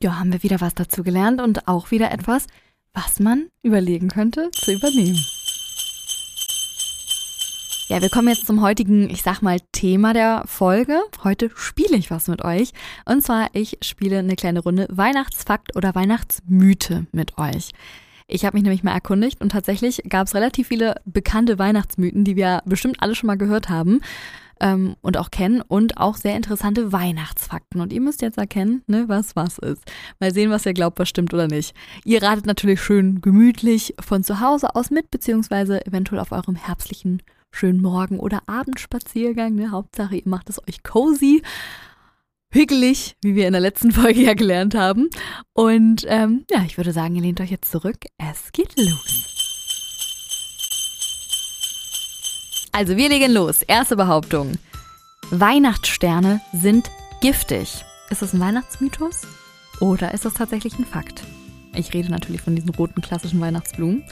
Ja, 0.01 0.17
haben 0.17 0.33
wir 0.33 0.43
wieder 0.43 0.59
was 0.61 0.73
dazu 0.73 1.03
gelernt 1.03 1.39
und 1.39 1.67
auch 1.67 1.91
wieder 1.91 2.11
etwas, 2.11 2.47
was 2.93 3.19
man 3.19 3.49
überlegen 3.61 4.09
könnte 4.09 4.49
zu 4.51 4.73
übernehmen. 4.73 5.23
Ja, 7.87 8.01
wir 8.01 8.09
kommen 8.09 8.29
jetzt 8.29 8.47
zum 8.47 8.61
heutigen, 8.61 9.09
ich 9.09 9.21
sag 9.21 9.41
mal, 9.41 9.59
Thema 9.73 10.13
der 10.13 10.43
Folge. 10.47 11.01
Heute 11.23 11.51
spiele 11.55 11.97
ich 11.97 12.09
was 12.09 12.29
mit 12.29 12.43
euch. 12.43 12.71
Und 13.05 13.21
zwar, 13.21 13.49
ich 13.53 13.77
spiele 13.81 14.19
eine 14.19 14.37
kleine 14.37 14.61
Runde 14.61 14.87
Weihnachtsfakt 14.89 15.75
oder 15.75 15.93
Weihnachtsmythe 15.93 17.05
mit 17.11 17.37
euch. 17.37 17.71
Ich 18.31 18.45
habe 18.45 18.55
mich 18.55 18.63
nämlich 18.63 18.83
mal 18.83 18.93
erkundigt 18.93 19.41
und 19.41 19.51
tatsächlich 19.51 20.03
gab 20.07 20.27
es 20.27 20.35
relativ 20.35 20.69
viele 20.69 20.95
bekannte 21.05 21.59
Weihnachtsmythen, 21.59 22.23
die 22.23 22.37
wir 22.37 22.61
bestimmt 22.65 22.97
alle 23.01 23.13
schon 23.13 23.27
mal 23.27 23.37
gehört 23.37 23.69
haben 23.69 23.99
ähm, 24.61 24.95
und 25.01 25.17
auch 25.17 25.31
kennen 25.31 25.61
und 25.61 25.97
auch 25.97 26.15
sehr 26.15 26.37
interessante 26.37 26.93
Weihnachtsfakten. 26.93 27.81
Und 27.81 27.91
ihr 27.91 27.99
müsst 27.99 28.21
jetzt 28.21 28.37
erkennen, 28.37 28.83
ne, 28.87 29.03
was 29.07 29.35
was 29.35 29.57
ist. 29.57 29.83
Mal 30.21 30.33
sehen, 30.33 30.49
was 30.49 30.65
ihr 30.65 30.73
glaubt, 30.73 30.97
was 30.97 31.09
stimmt 31.09 31.33
oder 31.33 31.47
nicht. 31.47 31.75
Ihr 32.05 32.23
ratet 32.23 32.45
natürlich 32.45 32.81
schön 32.81 33.19
gemütlich 33.19 33.95
von 33.99 34.23
zu 34.23 34.39
Hause 34.39 34.75
aus 34.75 34.91
mit, 34.91 35.11
beziehungsweise 35.11 35.85
eventuell 35.85 36.21
auf 36.21 36.31
eurem 36.31 36.55
herbstlichen 36.55 37.21
schönen 37.51 37.81
Morgen- 37.81 38.19
oder 38.19 38.43
Abendspaziergang. 38.47 39.55
Ne? 39.55 39.71
Hauptsache, 39.71 40.15
ihr 40.15 40.29
macht 40.29 40.49
es 40.49 40.65
euch 40.69 40.83
cozy 40.83 41.41
hügelig, 42.51 43.15
wie 43.21 43.35
wir 43.35 43.47
in 43.47 43.53
der 43.53 43.61
letzten 43.61 43.91
Folge 43.93 44.21
ja 44.21 44.33
gelernt 44.33 44.75
haben. 44.75 45.09
Und 45.53 46.05
ähm, 46.07 46.45
ja, 46.49 46.63
ich 46.65 46.77
würde 46.77 46.93
sagen, 46.93 47.15
ihr 47.15 47.21
lehnt 47.21 47.41
euch 47.41 47.51
jetzt 47.51 47.71
zurück. 47.71 47.97
Es 48.17 48.51
geht 48.51 48.77
los. 48.77 49.37
Also, 52.73 52.95
wir 52.95 53.09
legen 53.09 53.33
los. 53.33 53.63
Erste 53.63 53.95
Behauptung. 53.95 54.53
Weihnachtssterne 55.29 56.41
sind 56.53 56.89
giftig. 57.21 57.83
Ist 58.09 58.21
das 58.21 58.33
ein 58.33 58.39
Weihnachtsmythos? 58.39 59.21
Oder 59.79 60.13
ist 60.13 60.25
das 60.25 60.33
tatsächlich 60.35 60.77
ein 60.77 60.85
Fakt? 60.85 61.23
Ich 61.73 61.93
rede 61.93 62.11
natürlich 62.11 62.41
von 62.41 62.55
diesen 62.55 62.69
roten 62.69 63.01
klassischen 63.01 63.39
Weihnachtsblumen. 63.39 64.03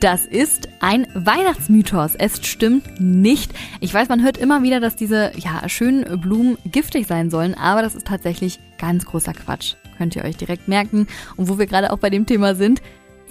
Das 0.00 0.26
ist 0.26 0.68
ein 0.80 1.06
Weihnachtsmythos. 1.14 2.16
Es 2.16 2.44
stimmt 2.44 3.00
nicht. 3.00 3.52
Ich 3.80 3.94
weiß, 3.94 4.08
man 4.08 4.22
hört 4.22 4.36
immer 4.36 4.62
wieder, 4.62 4.80
dass 4.80 4.96
diese 4.96 5.32
ja, 5.36 5.68
schönen 5.68 6.20
Blumen 6.20 6.58
giftig 6.66 7.06
sein 7.06 7.30
sollen, 7.30 7.54
aber 7.54 7.82
das 7.82 7.94
ist 7.94 8.06
tatsächlich 8.06 8.58
ganz 8.78 9.06
großer 9.06 9.32
Quatsch. 9.32 9.74
Könnt 9.98 10.16
ihr 10.16 10.24
euch 10.24 10.36
direkt 10.36 10.66
merken. 10.66 11.06
Und 11.36 11.48
wo 11.48 11.58
wir 11.58 11.66
gerade 11.66 11.92
auch 11.92 11.98
bei 11.98 12.10
dem 12.10 12.26
Thema 12.26 12.56
sind, 12.56 12.82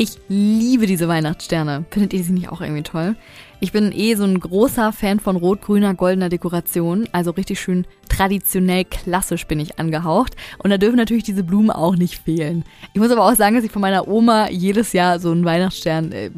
ich 0.02 0.18
liebe 0.30 0.88
diese 0.88 1.08
Weihnachtssterne. 1.08 1.86
Findet 1.92 2.14
ihr 2.14 2.24
sie 2.24 2.34
nicht 2.34 2.50
auch 2.50 2.62
irgendwie 2.62 2.82
toll? 2.82 3.16
Ich 3.60 3.72
bin 3.72 3.92
eh 3.92 4.16
so 4.16 4.24
ein 4.24 4.40
großer 4.40 4.92
Fan 4.94 5.20
von 5.20 5.36
rot-grüner, 5.36 5.94
goldener 5.94 6.30
Dekoration. 6.30 7.08
Also 7.12 7.30
richtig 7.30 7.60
schön 7.60 7.86
traditionell 8.10 8.84
klassisch 8.84 9.46
bin 9.46 9.60
ich 9.60 9.78
angehaucht. 9.78 10.36
Und 10.58 10.72
da 10.72 10.80
dürfen 10.80 10.96
natürlich 10.96 11.24
diese 11.24 11.44
Blumen 11.44 11.70
auch 11.70 11.96
nicht 11.96 12.16
fehlen. 12.16 12.66
Ich 12.96 13.00
muss 13.00 13.12
aber 13.12 13.24
auch 13.24 13.36
sagen, 13.36 13.56
dass 13.56 13.64
ich 13.64 13.72
von 13.72 13.84
meiner 13.84 14.08
Oma 14.08 14.50
jedes 14.50 14.92
Jahr 14.92 15.20
so 15.20 15.30
einen 15.30 15.46
Weihnachtsstern 15.46 16.12
äh, 16.12 16.32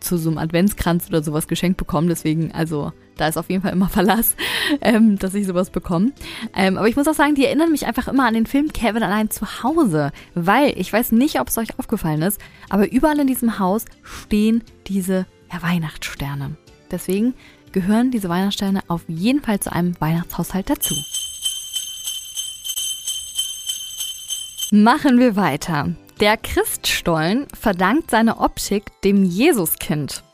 zu 0.00 0.18
so 0.18 0.30
einem 0.30 0.38
Adventskranz 0.38 1.06
oder 1.08 1.22
sowas 1.22 1.46
geschenkt 1.46 1.76
bekomme. 1.76 2.08
Deswegen, 2.08 2.50
also 2.50 2.92
da 3.16 3.28
ist 3.28 3.36
auf 3.36 3.48
jeden 3.48 3.62
Fall 3.62 3.72
immer 3.72 3.88
Verlass, 3.88 4.36
ähm, 4.80 5.18
dass 5.18 5.34
ich 5.34 5.46
sowas 5.46 5.70
bekomme. 5.70 6.12
Ähm, 6.54 6.76
aber 6.76 6.88
ich 6.88 6.96
muss 6.96 7.08
auch 7.08 7.14
sagen, 7.14 7.34
die 7.34 7.46
erinnern 7.46 7.70
mich 7.70 7.86
einfach 7.86 8.08
immer 8.08 8.26
an 8.26 8.34
den 8.34 8.46
Film 8.46 8.72
Kevin 8.72 9.02
allein 9.02 9.30
zu 9.30 9.62
Hause. 9.62 10.12
Weil, 10.34 10.78
ich 10.78 10.92
weiß 10.92 11.12
nicht, 11.12 11.40
ob 11.40 11.48
es 11.48 11.58
euch 11.58 11.78
aufgefallen 11.78 12.22
ist, 12.22 12.40
aber 12.68 12.90
überall 12.90 13.20
in 13.20 13.26
diesem 13.26 13.58
Haus 13.58 13.84
stehen 14.02 14.64
diese 14.86 15.26
ja, 15.52 15.62
Weihnachtssterne. 15.62 16.56
Deswegen 16.90 17.34
gehören 17.72 18.10
diese 18.10 18.28
Weihnachtssterne 18.28 18.82
auf 18.88 19.02
jeden 19.08 19.42
Fall 19.42 19.60
zu 19.60 19.72
einem 19.72 19.94
Weihnachtshaushalt 20.00 20.70
dazu. 20.70 20.94
Machen 24.70 25.18
wir 25.18 25.36
weiter. 25.36 25.94
Der 26.20 26.36
Christstollen 26.36 27.46
verdankt 27.52 28.10
seine 28.10 28.38
Optik 28.38 29.00
dem 29.02 29.24
Jesuskind. 29.24 30.24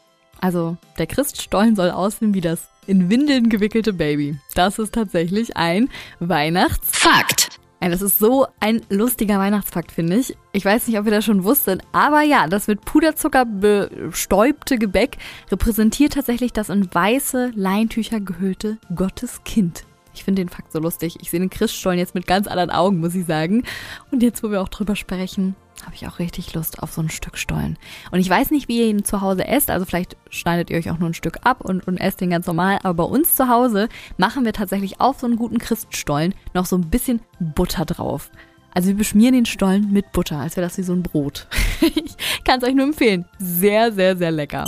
Also 0.41 0.77
der 0.99 1.07
Christstollen 1.07 1.77
soll 1.77 1.91
aussehen 1.91 2.33
wie 2.33 2.41
das 2.41 2.70
in 2.87 3.11
Windeln 3.11 3.49
gewickelte 3.49 3.93
Baby. 3.93 4.39
Das 4.55 4.79
ist 4.79 4.95
tatsächlich 4.95 5.57
ein 5.57 5.89
Weihnachtsfakt. 6.19 7.61
Das 7.81 8.03
ist 8.03 8.19
so 8.19 8.47
ein 8.61 8.83
lustiger 8.91 9.39
Weihnachtsfakt, 9.39 9.91
finde 9.91 10.17
ich. 10.17 10.37
Ich 10.53 10.65
weiß 10.65 10.87
nicht, 10.87 10.99
ob 10.99 11.07
ihr 11.07 11.13
das 11.13 11.25
schon 11.25 11.45
wusstet, 11.45 11.83
aber 11.93 12.21
ja, 12.21 12.47
das 12.47 12.67
mit 12.67 12.85
Puderzucker 12.85 13.47
bestäubte 13.47 14.77
Gebäck 14.77 15.17
repräsentiert 15.51 16.13
tatsächlich 16.13 16.53
das 16.53 16.69
in 16.69 16.93
weiße 16.93 17.53
Leintücher 17.55 18.21
gehüllte 18.21 18.79
Gotteskind. 18.95 19.85
Ich 20.13 20.25
finde 20.25 20.43
den 20.43 20.49
Fakt 20.51 20.73
so 20.73 20.79
lustig. 20.79 21.17
Ich 21.21 21.31
sehe 21.31 21.41
den 21.41 21.51
Christstollen 21.51 21.99
jetzt 21.99 22.15
mit 22.15 22.27
ganz 22.27 22.47
anderen 22.47 22.71
Augen, 22.71 22.99
muss 22.99 23.15
ich 23.15 23.25
sagen. 23.27 23.63
Und 24.11 24.23
jetzt, 24.23 24.43
wo 24.43 24.51
wir 24.51 24.61
auch 24.61 24.69
drüber 24.69 24.97
sprechen, 24.97 25.55
habe 25.85 25.95
ich 25.95 26.07
auch 26.07 26.19
richtig 26.19 26.55
Lust 26.55 26.83
auf 26.83 26.93
so 26.93 27.03
ein 27.03 27.09
Stück 27.09 27.39
Stollen. 27.39 27.79
Und 28.11 28.21
ich 28.21 28.29
weiß 28.29 28.51
nicht, 28.51 28.69
wie 28.69 28.81
ihr 28.81 28.87
ihn 28.87 29.05
zu 29.05 29.21
Hause 29.21 29.47
esst. 29.47 29.71
Also 29.71 29.85
vielleicht 29.87 30.17
schneidet 30.31 30.71
ihr 30.71 30.79
euch 30.79 30.91
auch 30.91 30.99
nur 30.99 31.11
ein 31.11 31.15
Stück 31.15 31.39
ab 31.43 31.61
und, 31.61 31.87
und 31.87 31.99
esst 31.99 32.21
den 32.21 32.31
ganz 32.31 32.47
normal. 32.47 32.79
Aber 32.83 32.95
bei 32.95 33.05
uns 33.05 33.35
zu 33.35 33.49
Hause 33.49 33.89
machen 34.17 34.45
wir 34.45 34.53
tatsächlich 34.53 35.01
auf 35.01 35.21
so 35.21 35.27
einen 35.27 35.37
guten 35.37 35.59
Christstollen 35.59 36.35
noch 36.55 36.67
so 36.67 36.77
ein 36.77 36.91
bisschen 36.91 37.21
Butter 37.39 37.85
drauf. 37.85 38.31
Also 38.73 38.89
wir 38.89 38.97
beschmieren 38.97 39.35
den 39.35 39.47
Stollen 39.47 39.93
mit 39.93 40.13
Butter, 40.13 40.39
als 40.39 40.57
wäre 40.57 40.67
das 40.67 40.79
wie 40.79 40.83
so 40.83 40.93
ein 40.93 41.03
Brot. 41.03 41.49
ich 41.81 42.17
kann 42.45 42.61
es 42.61 42.69
euch 42.69 42.75
nur 42.75 42.87
empfehlen. 42.87 43.27
Sehr, 43.39 43.93
sehr, 43.93 44.17
sehr 44.17 44.31
lecker. 44.31 44.65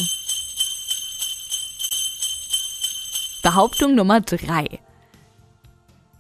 Behauptung 3.43 3.95
Nummer 3.95 4.21
drei. 4.21 4.81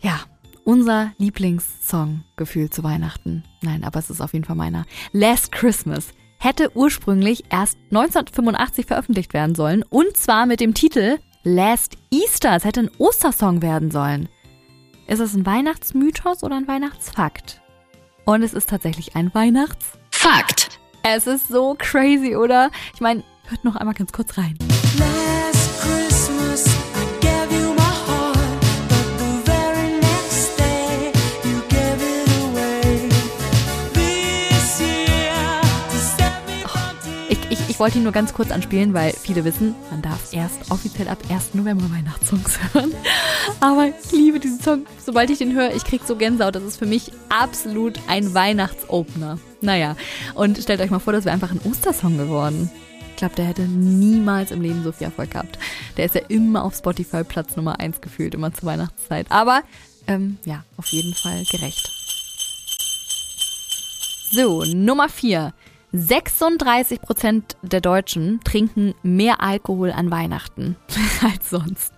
Ja, 0.00 0.20
unser 0.64 1.12
Lieblingssong 1.18 2.24
gefühlt 2.36 2.74
zu 2.74 2.82
Weihnachten. 2.82 3.44
Nein, 3.62 3.84
aber 3.84 3.98
es 3.98 4.10
ist 4.10 4.20
auf 4.20 4.32
jeden 4.32 4.44
Fall 4.44 4.56
meiner. 4.56 4.84
Last 5.12 5.52
Christmas 5.52 6.08
hätte 6.38 6.76
ursprünglich 6.76 7.44
erst 7.50 7.78
1985 7.90 8.86
veröffentlicht 8.86 9.34
werden 9.34 9.54
sollen 9.54 9.82
und 9.82 10.16
zwar 10.16 10.46
mit 10.46 10.60
dem 10.60 10.74
Titel 10.74 11.18
Last 11.44 11.96
Easter. 12.10 12.56
Es 12.56 12.64
hätte 12.64 12.80
ein 12.80 12.90
Ostersong 12.98 13.62
werden 13.62 13.90
sollen. 13.90 14.28
Ist 15.06 15.20
es 15.20 15.34
ein 15.34 15.44
Weihnachtsmythos 15.44 16.42
oder 16.42 16.56
ein 16.56 16.68
Weihnachtsfakt? 16.68 17.60
Und 18.24 18.42
es 18.42 18.54
ist 18.54 18.68
tatsächlich 18.68 19.16
ein 19.16 19.34
Weihnachtsfakt. 19.34 20.78
Es 21.02 21.26
ist 21.26 21.48
so 21.48 21.74
crazy, 21.76 22.36
oder? 22.36 22.70
Ich 22.94 23.00
meine, 23.00 23.24
hört 23.48 23.64
noch 23.64 23.74
einmal 23.74 23.94
ganz 23.94 24.12
kurz 24.12 24.38
rein. 24.38 24.56
Wollte 37.82 37.98
ihn 37.98 38.04
nur 38.04 38.12
ganz 38.12 38.32
kurz 38.32 38.52
anspielen, 38.52 38.94
weil 38.94 39.12
viele 39.12 39.44
wissen, 39.44 39.74
man 39.90 40.02
darf 40.02 40.32
erst 40.32 40.70
offiziell 40.70 41.08
ab 41.08 41.18
1. 41.28 41.54
November 41.54 41.90
Weihnachtssongs 41.90 42.60
hören. 42.72 42.94
Aber 43.58 43.88
ich 43.88 44.12
liebe 44.12 44.38
diesen 44.38 44.60
Song. 44.60 44.86
Sobald 45.04 45.30
ich 45.30 45.38
den 45.38 45.52
höre, 45.52 45.74
ich 45.74 45.82
krieg 45.82 46.02
so 46.06 46.14
Gänsehaut. 46.14 46.54
Das 46.54 46.62
ist 46.62 46.76
für 46.76 46.86
mich 46.86 47.10
absolut 47.28 47.98
ein 48.06 48.34
Weihnachtsopener. 48.34 49.40
Naja, 49.62 49.96
und 50.34 50.58
stellt 50.58 50.80
euch 50.80 50.90
mal 50.90 51.00
vor, 51.00 51.12
das 51.12 51.24
wäre 51.24 51.34
einfach 51.34 51.50
ein 51.50 51.60
Ostersong 51.68 52.18
geworden. 52.18 52.70
Ich 53.10 53.16
glaube, 53.16 53.34
der 53.34 53.46
hätte 53.46 53.62
niemals 53.62 54.52
im 54.52 54.62
Leben 54.62 54.84
so 54.84 54.92
viel 54.92 55.08
Erfolg 55.08 55.32
gehabt. 55.32 55.58
Der 55.96 56.04
ist 56.04 56.14
ja 56.14 56.20
immer 56.28 56.62
auf 56.62 56.76
Spotify 56.76 57.24
Platz 57.24 57.56
Nummer 57.56 57.80
1 57.80 58.00
gefühlt, 58.00 58.36
immer 58.36 58.54
zur 58.54 58.68
Weihnachtszeit. 58.68 59.26
Aber 59.28 59.62
ähm, 60.06 60.38
ja, 60.44 60.62
auf 60.76 60.86
jeden 60.86 61.14
Fall 61.14 61.42
gerecht. 61.50 61.90
So, 64.30 64.62
Nummer 64.62 65.08
4. 65.08 65.52
36 65.92 67.02
Prozent 67.02 67.56
der 67.60 67.82
Deutschen 67.82 68.40
trinken 68.44 68.94
mehr 69.02 69.42
Alkohol 69.42 69.92
an 69.92 70.10
Weihnachten 70.10 70.76
als 71.22 71.50
sonst. 71.50 71.92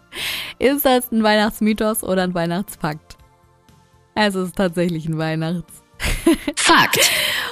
Ist 0.58 0.84
das 0.84 1.12
ein 1.12 1.22
Weihnachtsmythos 1.22 2.02
oder 2.02 2.22
ein 2.22 2.34
Weihnachtsfakt? 2.34 3.16
Es 4.16 4.34
ist 4.34 4.56
tatsächlich 4.56 5.06
ein 5.08 5.18
Weihnachtsfakt. 6.64 7.10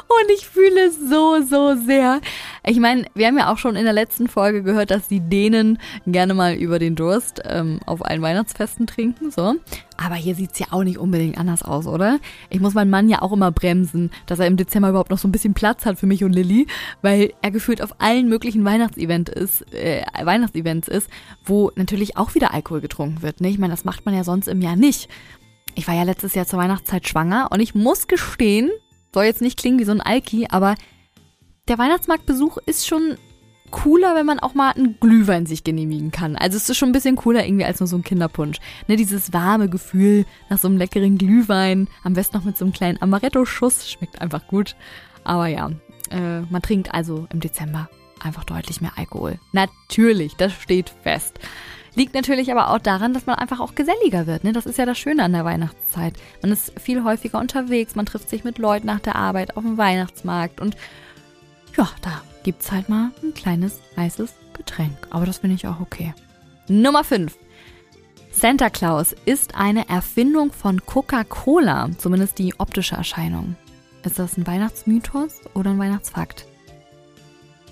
Und 0.09 0.31
ich 0.35 0.47
fühle 0.47 0.87
es 0.87 0.99
so, 0.99 1.41
so 1.43 1.75
sehr. 1.87 2.21
Ich 2.65 2.79
meine, 2.79 3.07
wir 3.15 3.27
haben 3.27 3.39
ja 3.39 3.53
auch 3.53 3.59
schon 3.59 3.77
in 3.77 3.85
der 3.85 3.93
letzten 3.93 4.29
Folge 4.29 4.63
gehört, 4.63 4.91
dass 4.91 5.09
die 5.09 5.21
Dänen 5.21 5.79
gerne 6.07 6.35
mal 6.35 6.55
über 6.55 6.79
den 6.79 6.95
Durst 6.95 7.41
ähm, 7.45 7.81
auf 7.87 8.05
allen 8.05 8.23
Weihnachtsfesten 8.23 8.87
trinken. 8.87 9.31
So. 9.31 9.55
Aber 9.97 10.15
hier 10.15 10.35
sieht's 10.35 10.59
ja 10.59 10.67
auch 10.71 10.85
nicht 10.85 10.99
unbedingt 10.99 11.39
anders 11.39 11.63
aus, 11.63 11.87
oder? 11.87 12.19
Ich 12.51 12.61
muss 12.61 12.75
meinen 12.75 12.91
Mann 12.91 13.09
ja 13.09 13.23
auch 13.23 13.33
immer 13.33 13.51
bremsen, 13.51 14.11
dass 14.27 14.39
er 14.39 14.47
im 14.47 14.57
Dezember 14.57 14.91
überhaupt 14.91 15.11
noch 15.11 15.19
so 15.19 15.29
ein 15.29 15.33
bisschen 15.33 15.55
Platz 15.55 15.87
hat 15.87 15.99
für 15.99 16.07
mich 16.07 16.25
und 16.25 16.33
Lilly, 16.33 16.67
weil 17.01 17.33
er 17.41 17.51
gefühlt 17.51 17.83
auf 17.83 18.01
allen 18.01 18.29
möglichen 18.29 18.65
Weihnachtsevent 18.65 19.29
ist, 19.29 19.73
äh, 19.73 20.03
Weihnachtsevents 20.23 20.89
ist, 20.89 21.09
wo 21.45 21.73
natürlich 21.75 22.17
auch 22.17 22.35
wieder 22.35 22.53
Alkohol 22.53 22.81
getrunken 22.81 23.23
wird. 23.23 23.41
Ne? 23.41 23.49
Ich 23.49 23.59
meine, 23.59 23.73
das 23.73 23.85
macht 23.85 24.05
man 24.05 24.15
ja 24.15 24.25
sonst 24.25 24.47
im 24.47 24.61
Jahr 24.61 24.77
nicht. 24.77 25.09
Ich 25.75 25.89
war 25.89 25.95
ja 25.95 26.03
letztes 26.03 26.35
Jahr 26.35 26.47
zur 26.47 26.59
Weihnachtszeit 26.59 27.09
schwanger 27.09 27.49
und 27.51 27.61
ich 27.61 27.75
muss 27.75 28.07
gestehen, 28.07 28.71
soll 29.15 29.25
jetzt 29.25 29.41
nicht 29.41 29.59
klingen 29.59 29.79
wie 29.79 29.85
so 29.85 29.93
ein 29.93 30.01
Alki, 30.01 30.47
aber 30.51 30.75
der 31.69 31.79
Weihnachtsmarktbesuch 31.79 32.59
ist 32.67 32.87
schon 32.87 33.17
cooler, 33.71 34.15
wenn 34.15 34.27
man 34.27 34.39
auch 34.39 34.55
mal 34.55 34.71
einen 34.73 35.01
Glühwein 35.01 35.47
sich 35.47 35.65
genehmigen 35.65 36.11
kann. 36.11 36.37
Also 36.37 36.57
es 36.57 36.69
ist 36.69 36.77
schon 36.77 36.91
ein 36.91 36.93
bisschen 36.93 37.17
cooler 37.17 37.45
irgendwie 37.45 37.65
als 37.65 37.81
nur 37.81 37.87
so 37.87 37.97
ein 37.97 38.05
Kinderpunsch. 38.05 38.59
Ne, 38.87 38.97
dieses 38.97 39.33
warme 39.33 39.69
Gefühl 39.69 40.27
nach 40.51 40.59
so 40.59 40.69
einem 40.69 40.77
leckeren 40.77 41.19
Glühwein, 41.19 41.89
am 42.05 42.13
besten 42.13 42.37
noch 42.37 42.45
mit 42.45 42.59
so 42.59 42.65
einem 42.65 42.75
kleinen 42.75 43.01
Amaretto-Schuss, 43.01 43.91
schmeckt 43.91 44.21
einfach 44.21 44.47
gut. 44.47 44.77
Aber 45.25 45.47
ja, 45.47 45.71
äh, 46.11 46.41
man 46.43 46.63
trinkt 46.63 46.95
also 46.95 47.27
im 47.33 47.41
Dezember 47.41 47.89
einfach 48.21 48.45
deutlich 48.45 48.81
mehr 48.81 48.93
Alkohol. 48.97 49.39
Natürlich, 49.53 50.37
das 50.37 50.53
steht 50.53 50.93
fest. 51.03 51.39
Liegt 51.95 52.15
natürlich 52.15 52.51
aber 52.51 52.71
auch 52.71 52.79
daran, 52.79 53.13
dass 53.13 53.27
man 53.27 53.37
einfach 53.37 53.61
auch 53.61 53.75
geselliger 53.75 54.27
wird. 54.27 54.45
Ne? 54.45 54.53
Das 54.53 54.67
ist 54.67 54.79
ja 54.79 54.87
das 54.87 54.99
Schöne 54.99 55.25
an 55.25 55.33
der 55.33 55.45
Weihnachtszeit. 55.45 56.15
Man 56.41 56.51
ist 56.51 56.79
viel 56.81 57.05
häufiger 57.05 57.39
unterwegs, 57.39 57.95
man 57.95 58.07
trifft 58.07 58.31
sich 58.31 58.45
mit 58.45 58.59
Leuten 58.59 58.87
nach 58.87 59.01
der 59.01 59.17
Arbeit 59.17 59.57
auf 59.57 59.63
dem 59.63 59.77
Weihnachtsmarkt 59.77 60.61
und 60.61 60.77
ja, 61.77 61.89
da 62.01 62.23
gibt's 62.43 62.73
halt 62.73 62.89
mal 62.89 63.11
ein 63.23 63.35
kleines 63.35 63.81
heißes 63.97 64.35
Getränk. 64.55 64.97
Aber 65.11 65.27
das 65.27 65.39
finde 65.39 65.57
ich 65.57 65.67
auch 65.67 65.81
okay. 65.81 66.15
Nummer 66.69 67.05
5. 67.05 67.37
Santa 68.31 68.71
Claus 68.71 69.15
ist 69.27 69.55
eine 69.55 69.89
Erfindung 69.89 70.53
von 70.53 70.85
Coca-Cola, 70.85 71.91
zumindest 71.99 72.39
die 72.39 72.55
optische 72.59 72.97
Erscheinung. 72.97 73.57
Ist 74.05 74.19
das 74.19 74.37
ein 74.37 74.47
Weihnachtsmythos 74.47 75.41
oder 75.55 75.71
ein 75.71 75.79
Weihnachtsfakt? 75.79 76.47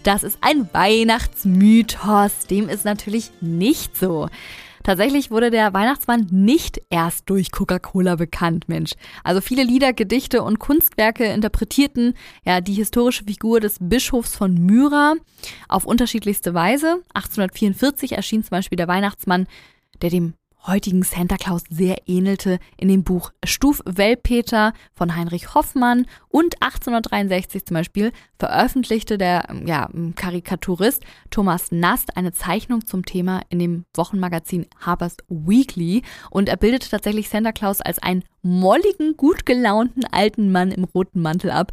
Das 0.02 0.22
ist 0.22 0.38
ein 0.40 0.68
Weihnachtsmythos. 0.72 2.46
Dem 2.46 2.68
ist 2.70 2.84
natürlich 2.86 3.30
nicht 3.42 3.96
so. 3.96 4.28
Tatsächlich 4.82 5.30
wurde 5.30 5.50
der 5.50 5.74
Weihnachtsmann 5.74 6.26
nicht 6.30 6.80
erst 6.88 7.28
durch 7.28 7.52
Coca-Cola 7.52 8.16
bekannt, 8.16 8.66
Mensch. 8.66 8.92
Also 9.24 9.42
viele 9.42 9.62
Lieder, 9.62 9.92
Gedichte 9.92 10.42
und 10.42 10.58
Kunstwerke 10.58 11.24
interpretierten 11.24 12.14
ja 12.46 12.62
die 12.62 12.72
historische 12.72 13.24
Figur 13.24 13.60
des 13.60 13.76
Bischofs 13.78 14.34
von 14.34 14.54
Myra 14.54 15.16
auf 15.68 15.84
unterschiedlichste 15.84 16.54
Weise. 16.54 17.02
1844 17.12 18.12
erschien 18.12 18.42
zum 18.42 18.50
Beispiel 18.50 18.76
der 18.76 18.88
Weihnachtsmann, 18.88 19.46
der 20.00 20.08
dem 20.08 20.32
heutigen 20.66 21.02
Santa 21.02 21.36
Claus 21.36 21.62
sehr 21.70 21.96
ähnelte 22.06 22.58
in 22.76 22.88
dem 22.88 23.04
Buch 23.04 23.32
Stuf 23.44 23.80
Welpeter 23.84 24.72
von 24.94 25.16
Heinrich 25.16 25.54
Hoffmann 25.54 26.06
und 26.28 26.62
1863 26.62 27.64
zum 27.64 27.74
Beispiel 27.74 28.12
veröffentlichte 28.38 29.18
der 29.18 29.44
ja, 29.64 29.88
Karikaturist 30.16 31.02
Thomas 31.30 31.72
Nast 31.72 32.16
eine 32.16 32.32
Zeichnung 32.32 32.86
zum 32.86 33.04
Thema 33.04 33.42
in 33.48 33.58
dem 33.58 33.84
Wochenmagazin 33.94 34.66
Harper's 34.80 35.16
Weekly 35.28 36.02
und 36.30 36.48
er 36.48 36.56
bildete 36.56 36.88
tatsächlich 36.90 37.28
Santa 37.28 37.52
Claus 37.52 37.80
als 37.80 37.98
einen 37.98 38.24
molligen, 38.42 39.16
gut 39.16 39.46
gelaunten 39.46 40.04
alten 40.10 40.52
Mann 40.52 40.72
im 40.72 40.84
roten 40.84 41.22
Mantel 41.22 41.50
ab, 41.50 41.72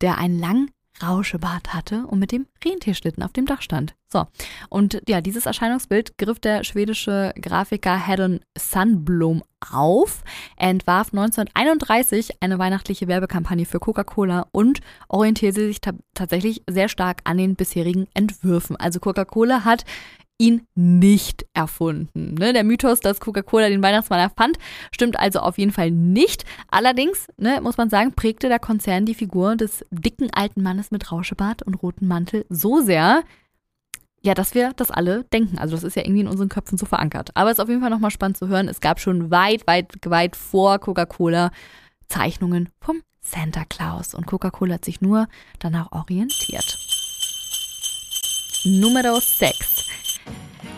der 0.00 0.18
einen 0.18 0.38
lang 0.38 0.68
Rauschebart 1.02 1.74
hatte 1.74 2.06
und 2.06 2.18
mit 2.18 2.32
dem 2.32 2.46
Rentierschlitten 2.64 3.22
auf 3.22 3.32
dem 3.32 3.46
Dach 3.46 3.62
stand. 3.62 3.94
So, 4.12 4.26
und 4.68 5.02
ja, 5.08 5.20
dieses 5.22 5.46
Erscheinungsbild 5.46 6.18
griff 6.18 6.38
der 6.38 6.64
schwedische 6.64 7.32
Grafiker 7.40 7.96
Hedon 7.96 8.40
Sandblom 8.56 9.42
auf. 9.70 10.22
Er 10.56 10.70
entwarf 10.70 11.08
1931 11.12 12.42
eine 12.42 12.58
weihnachtliche 12.58 13.08
Werbekampagne 13.08 13.64
für 13.64 13.80
Coca-Cola 13.80 14.48
und 14.52 14.80
orientierte 15.08 15.66
sich 15.66 15.80
tatsächlich 16.14 16.62
sehr 16.68 16.88
stark 16.88 17.20
an 17.24 17.38
den 17.38 17.56
bisherigen 17.56 18.06
Entwürfen. 18.12 18.76
Also 18.76 19.00
Coca-Cola 19.00 19.64
hat 19.64 19.84
ihn 20.38 20.66
nicht 20.74 21.46
erfunden. 21.54 22.34
Ne? 22.34 22.52
Der 22.52 22.64
Mythos, 22.64 23.00
dass 23.00 23.20
Coca-Cola 23.20 23.68
den 23.68 23.82
Weihnachtsmann 23.82 24.20
erfand, 24.20 24.58
stimmt 24.92 25.18
also 25.18 25.40
auf 25.40 25.58
jeden 25.58 25.72
Fall 25.72 25.90
nicht. 25.90 26.44
Allerdings, 26.68 27.28
ne, 27.36 27.60
muss 27.62 27.76
man 27.76 27.90
sagen, 27.90 28.14
prägte 28.14 28.48
der 28.48 28.58
Konzern 28.58 29.06
die 29.06 29.14
Figur 29.14 29.56
des 29.56 29.84
dicken 29.90 30.30
alten 30.32 30.62
Mannes 30.62 30.90
mit 30.90 31.12
Rauschebart 31.12 31.62
und 31.62 31.74
rotem 31.74 32.08
Mantel 32.08 32.44
so 32.48 32.80
sehr, 32.80 33.22
ja, 34.22 34.34
dass 34.34 34.54
wir 34.54 34.72
das 34.74 34.90
alle 34.90 35.24
denken. 35.24 35.58
Also 35.58 35.74
das 35.74 35.84
ist 35.84 35.96
ja 35.96 36.02
irgendwie 36.02 36.22
in 36.22 36.28
unseren 36.28 36.48
Köpfen 36.48 36.78
so 36.78 36.86
verankert. 36.86 37.30
Aber 37.34 37.50
es 37.50 37.58
ist 37.58 37.62
auf 37.62 37.68
jeden 37.68 37.80
Fall 37.80 37.90
nochmal 37.90 38.10
spannend 38.10 38.36
zu 38.36 38.48
hören. 38.48 38.68
Es 38.68 38.80
gab 38.80 39.00
schon 39.00 39.30
weit, 39.30 39.66
weit, 39.66 39.92
weit 40.06 40.36
vor 40.36 40.78
Coca-Cola 40.78 41.50
Zeichnungen 42.08 42.68
vom 42.80 43.02
Santa 43.20 43.64
Claus. 43.64 44.14
Und 44.14 44.26
Coca-Cola 44.26 44.74
hat 44.74 44.84
sich 44.84 45.00
nur 45.00 45.28
danach 45.58 45.92
orientiert. 45.92 46.78
Nummer 48.64 49.20
6. 49.20 49.91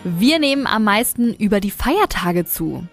Wir 0.07 0.37
nehmen 0.37 0.67
am 0.67 0.83
meisten 0.83 1.33
über 1.33 1.59
die 1.59 1.71
Feiertage 1.71 2.45
zu. 2.45 2.87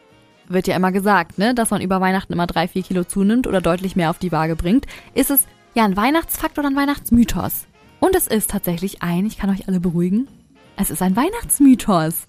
Wird 0.48 0.66
ja 0.66 0.74
immer 0.74 0.92
gesagt, 0.92 1.36
ne, 1.36 1.54
dass 1.54 1.68
man 1.68 1.82
über 1.82 2.00
Weihnachten 2.00 2.32
immer 2.32 2.46
drei, 2.46 2.66
vier 2.66 2.82
Kilo 2.82 3.04
zunimmt 3.04 3.46
oder 3.46 3.60
deutlich 3.60 3.96
mehr 3.96 4.08
auf 4.08 4.18
die 4.18 4.32
Waage 4.32 4.56
bringt. 4.56 4.86
Ist 5.12 5.30
es 5.30 5.44
ja 5.74 5.84
ein 5.84 5.94
Weihnachtsfakt 5.94 6.58
oder 6.58 6.68
ein 6.68 6.76
Weihnachtsmythos? 6.76 7.66
Und 8.00 8.16
es 8.16 8.28
ist 8.28 8.48
tatsächlich 8.48 9.02
ein, 9.02 9.26
ich 9.26 9.36
kann 9.36 9.50
euch 9.50 9.68
alle 9.68 9.78
beruhigen, 9.78 10.26
es 10.78 10.90
ist 10.90 11.02
ein 11.02 11.14
Weihnachtsmythos. 11.14 12.28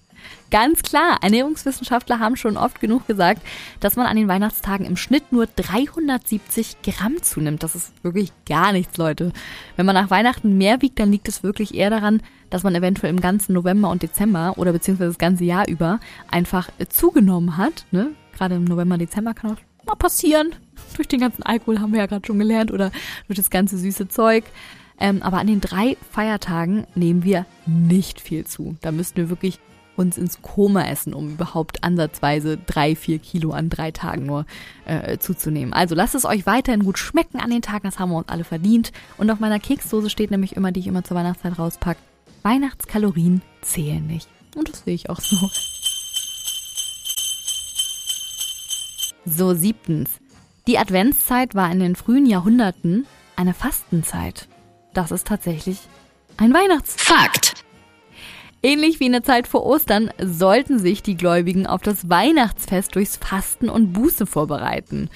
Ganz 0.50 0.82
klar, 0.82 1.18
Ernährungswissenschaftler 1.22 2.18
haben 2.18 2.36
schon 2.36 2.58
oft 2.58 2.80
genug 2.80 3.06
gesagt, 3.06 3.40
dass 3.80 3.96
man 3.96 4.06
an 4.06 4.16
den 4.16 4.28
Weihnachtstagen 4.28 4.86
im 4.86 4.98
Schnitt 4.98 5.32
nur 5.32 5.46
370 5.46 6.76
Gramm 6.82 7.22
zunimmt. 7.22 7.62
Das 7.62 7.74
ist 7.74 7.92
wirklich 8.04 8.32
gar 8.46 8.72
nichts, 8.72 8.98
Leute. 8.98 9.32
Wenn 9.76 9.86
man 9.86 9.94
nach 9.94 10.10
Weihnachten 10.10 10.58
mehr 10.58 10.82
wiegt, 10.82 10.98
dann 10.98 11.10
liegt 11.10 11.28
es 11.28 11.42
wirklich 11.42 11.74
eher 11.74 11.90
daran, 11.90 12.22
dass 12.54 12.62
man 12.62 12.76
eventuell 12.76 13.12
im 13.12 13.20
ganzen 13.20 13.52
November 13.52 13.90
und 13.90 14.04
Dezember 14.04 14.54
oder 14.58 14.72
beziehungsweise 14.72 15.10
das 15.10 15.18
ganze 15.18 15.42
Jahr 15.42 15.66
über 15.66 15.98
einfach 16.30 16.68
zugenommen 16.88 17.56
hat. 17.56 17.84
Ne? 17.90 18.10
Gerade 18.32 18.54
im 18.54 18.62
November, 18.62 18.96
Dezember 18.96 19.34
kann 19.34 19.50
auch 19.50 19.84
mal 19.84 19.96
passieren. 19.96 20.54
Durch 20.96 21.08
den 21.08 21.18
ganzen 21.18 21.42
Alkohol 21.42 21.80
haben 21.80 21.92
wir 21.92 21.98
ja 21.98 22.06
gerade 22.06 22.24
schon 22.24 22.38
gelernt 22.38 22.70
oder 22.70 22.92
durch 23.26 23.38
das 23.38 23.50
ganze 23.50 23.76
süße 23.76 24.06
Zeug. 24.06 24.44
Ähm, 25.00 25.20
aber 25.24 25.38
an 25.38 25.48
den 25.48 25.60
drei 25.60 25.96
Feiertagen 26.12 26.86
nehmen 26.94 27.24
wir 27.24 27.44
nicht 27.66 28.20
viel 28.20 28.46
zu. 28.46 28.76
Da 28.82 28.92
müssten 28.92 29.16
wir 29.16 29.30
wirklich 29.30 29.58
uns 29.96 30.16
ins 30.16 30.40
Koma 30.40 30.84
essen, 30.84 31.12
um 31.12 31.30
überhaupt 31.30 31.82
ansatzweise 31.82 32.56
drei, 32.56 32.94
vier 32.94 33.18
Kilo 33.18 33.50
an 33.50 33.68
drei 33.68 33.90
Tagen 33.90 34.26
nur 34.26 34.46
äh, 34.84 35.18
zuzunehmen. 35.18 35.72
Also 35.72 35.96
lasst 35.96 36.14
es 36.14 36.24
euch 36.24 36.46
weiterhin 36.46 36.84
gut 36.84 36.98
schmecken 36.98 37.40
an 37.40 37.50
den 37.50 37.62
Tagen, 37.62 37.82
das 37.82 37.98
haben 37.98 38.10
wir 38.10 38.18
uns 38.18 38.28
alle 38.28 38.44
verdient. 38.44 38.92
Und 39.18 39.28
auf 39.32 39.40
meiner 39.40 39.58
Keksdose 39.58 40.08
steht 40.08 40.30
nämlich 40.30 40.54
immer, 40.54 40.70
die 40.70 40.78
ich 40.78 40.86
immer 40.86 41.02
zur 41.02 41.16
Weihnachtszeit 41.16 41.58
rauspacke, 41.58 41.98
Weihnachtskalorien 42.44 43.42
zählen 43.62 44.06
nicht. 44.06 44.28
Und 44.54 44.68
das 44.68 44.84
sehe 44.84 44.94
ich 44.94 45.10
auch 45.10 45.20
so. 45.20 45.50
So, 49.24 49.54
siebtens. 49.54 50.10
Die 50.68 50.78
Adventszeit 50.78 51.56
war 51.56 51.72
in 51.72 51.80
den 51.80 51.96
frühen 51.96 52.26
Jahrhunderten 52.26 53.06
eine 53.34 53.54
Fastenzeit 53.54 54.46
das 54.94 55.10
ist 55.10 55.26
tatsächlich 55.26 55.78
ein 56.36 56.54
Weihnachtsfakt. 56.54 57.64
Ähnlich 58.62 58.98
wie 58.98 59.06
in 59.06 59.12
der 59.12 59.22
Zeit 59.22 59.46
vor 59.46 59.66
Ostern 59.66 60.10
sollten 60.18 60.78
sich 60.78 61.02
die 61.02 61.16
Gläubigen 61.16 61.66
auf 61.66 61.82
das 61.82 62.08
Weihnachtsfest 62.08 62.94
durchs 62.94 63.16
Fasten 63.16 63.68
und 63.68 63.92
Buße 63.92 64.24
vorbereiten. 64.26 65.10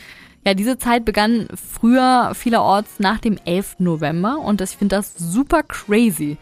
Ja, 0.47 0.54
diese 0.54 0.78
Zeit 0.78 1.04
begann 1.04 1.49
früher 1.54 2.32
vielerorts 2.35 2.99
nach 2.99 3.18
dem 3.18 3.38
11. 3.44 3.76
November 3.78 4.38
und 4.38 4.61
ich 4.61 4.70
finde 4.70 4.97
das 4.97 5.14
super 5.16 5.62
crazy. 5.62 6.37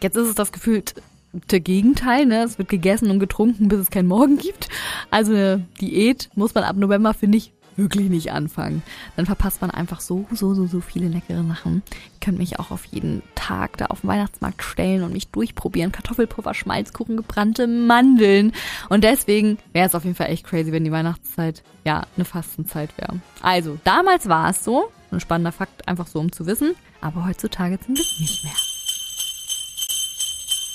Jetzt 0.00 0.16
ist 0.16 0.28
es 0.28 0.34
das 0.34 0.52
gefühlte 0.52 1.60
Gegenteil, 1.60 2.26
ne? 2.26 2.44
Es 2.44 2.58
wird 2.58 2.68
gegessen 2.68 3.10
und 3.10 3.18
getrunken, 3.18 3.68
bis 3.68 3.80
es 3.80 3.90
keinen 3.90 4.08
Morgen 4.08 4.38
gibt. 4.38 4.68
Also 5.10 5.32
eine 5.32 5.66
Diät 5.80 6.30
muss 6.34 6.54
man 6.54 6.64
ab 6.64 6.76
November, 6.76 7.14
finde 7.14 7.38
ich, 7.38 7.52
wirklich 7.76 8.08
nicht 8.08 8.32
anfangen. 8.32 8.82
Dann 9.16 9.26
verpasst 9.26 9.60
man 9.60 9.70
einfach 9.70 10.00
so, 10.00 10.26
so, 10.32 10.54
so, 10.54 10.66
so 10.66 10.80
viele 10.80 11.08
leckere 11.08 11.44
Sachen. 11.44 11.82
Ihr 11.86 12.20
könnt 12.20 12.38
mich 12.38 12.58
auch 12.58 12.70
auf 12.70 12.84
jeden 12.86 13.22
Tag 13.34 13.76
da 13.76 13.86
auf 13.86 14.00
den 14.00 14.08
Weihnachtsmarkt 14.08 14.62
stellen 14.62 15.02
und 15.02 15.12
mich 15.12 15.28
durchprobieren. 15.28 15.92
Kartoffelpuffer, 15.92 16.54
Schmalzkuchen, 16.54 17.16
gebrannte 17.16 17.66
Mandeln. 17.66 18.52
Und 18.88 19.04
deswegen 19.04 19.58
wäre 19.72 19.86
es 19.86 19.94
auf 19.94 20.04
jeden 20.04 20.16
Fall 20.16 20.30
echt 20.30 20.46
crazy, 20.46 20.72
wenn 20.72 20.84
die 20.84 20.92
Weihnachtszeit 20.92 21.62
ja 21.84 22.06
eine 22.16 22.24
Fastenzeit 22.24 22.96
wäre. 22.98 23.20
Also, 23.42 23.78
damals 23.84 24.28
war 24.28 24.50
es 24.50 24.64
so. 24.64 24.90
Ein 25.10 25.20
spannender 25.20 25.52
Fakt, 25.52 25.86
einfach 25.86 26.08
so 26.08 26.18
um 26.18 26.32
zu 26.32 26.46
wissen. 26.46 26.74
Aber 27.00 27.26
heutzutage 27.26 27.78
sind 27.86 27.98
es 27.98 28.18
nicht 28.18 28.44
mehr. 28.44 28.52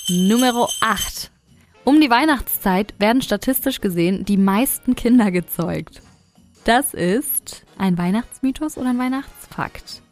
Nummer 0.08 0.68
8. 0.80 1.30
Um 1.84 2.00
die 2.00 2.10
Weihnachtszeit 2.10 2.92
werden 2.98 3.22
statistisch 3.22 3.80
gesehen 3.80 4.24
die 4.24 4.36
meisten 4.36 4.96
Kinder 4.96 5.30
gezeugt. 5.30 6.02
Das 6.64 6.92
ist 6.92 7.64
ein 7.78 7.96
Weihnachtsmythos 7.96 8.78
oder 8.78 8.90
ein 8.90 8.98
Weihnachtsfakt? 8.98 10.02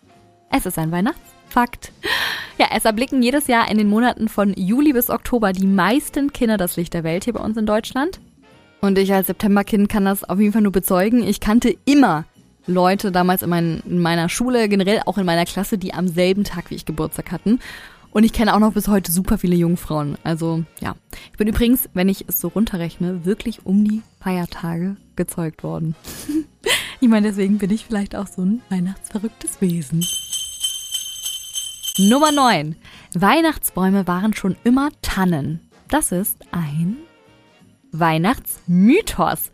Es 0.52 0.64
ist 0.64 0.78
ein 0.78 0.92
Weihnachtsfakt. 0.92 1.90
Ja, 2.56 2.68
es 2.72 2.84
erblicken 2.84 3.20
jedes 3.20 3.48
Jahr 3.48 3.68
in 3.68 3.78
den 3.78 3.88
Monaten 3.88 4.28
von 4.28 4.54
Juli 4.54 4.92
bis 4.92 5.10
Oktober 5.10 5.52
die 5.52 5.66
meisten 5.66 6.32
Kinder 6.32 6.56
das 6.56 6.76
Licht 6.76 6.94
der 6.94 7.02
Welt 7.02 7.24
hier 7.24 7.32
bei 7.32 7.42
uns 7.42 7.56
in 7.56 7.66
Deutschland. 7.66 8.20
Und 8.80 8.96
ich 8.96 9.12
als 9.12 9.26
Septemberkind 9.26 9.88
kann 9.88 10.04
das 10.04 10.22
auf 10.22 10.38
jeden 10.38 10.52
Fall 10.52 10.62
nur 10.62 10.72
bezeugen. 10.72 11.24
Ich 11.24 11.40
kannte 11.40 11.76
immer 11.84 12.26
Leute 12.66 13.10
damals 13.10 13.42
in, 13.42 13.50
mein, 13.50 13.82
in 13.84 14.00
meiner 14.00 14.28
Schule, 14.28 14.68
generell 14.68 15.02
auch 15.06 15.18
in 15.18 15.26
meiner 15.26 15.46
Klasse, 15.46 15.78
die 15.78 15.94
am 15.94 16.06
selben 16.06 16.44
Tag 16.44 16.70
wie 16.70 16.76
ich 16.76 16.84
Geburtstag 16.84 17.32
hatten. 17.32 17.58
Und 18.12 18.24
ich 18.24 18.32
kenne 18.32 18.54
auch 18.54 18.58
noch 18.58 18.72
bis 18.72 18.88
heute 18.88 19.12
super 19.12 19.38
viele 19.38 19.54
Jungfrauen. 19.54 20.18
Also 20.24 20.64
ja, 20.80 20.96
ich 21.30 21.38
bin 21.38 21.46
übrigens, 21.46 21.88
wenn 21.94 22.08
ich 22.08 22.24
es 22.28 22.40
so 22.40 22.48
runterrechne, 22.48 23.24
wirklich 23.24 23.64
um 23.64 23.84
die 23.84 24.02
Feiertage 24.20 24.96
gezeugt 25.14 25.62
worden. 25.62 25.94
ich 27.00 27.08
meine, 27.08 27.28
deswegen 27.28 27.58
bin 27.58 27.70
ich 27.70 27.84
vielleicht 27.84 28.16
auch 28.16 28.26
so 28.26 28.42
ein 28.42 28.62
weihnachtsverrücktes 28.68 29.60
Wesen. 29.60 30.04
Nummer 31.98 32.32
9. 32.32 32.76
Weihnachtsbäume 33.14 34.06
waren 34.06 34.34
schon 34.34 34.56
immer 34.64 34.90
Tannen. 35.02 35.60
Das 35.88 36.12
ist 36.12 36.38
ein 36.50 36.96
Weihnachtsmythos. 37.92 39.50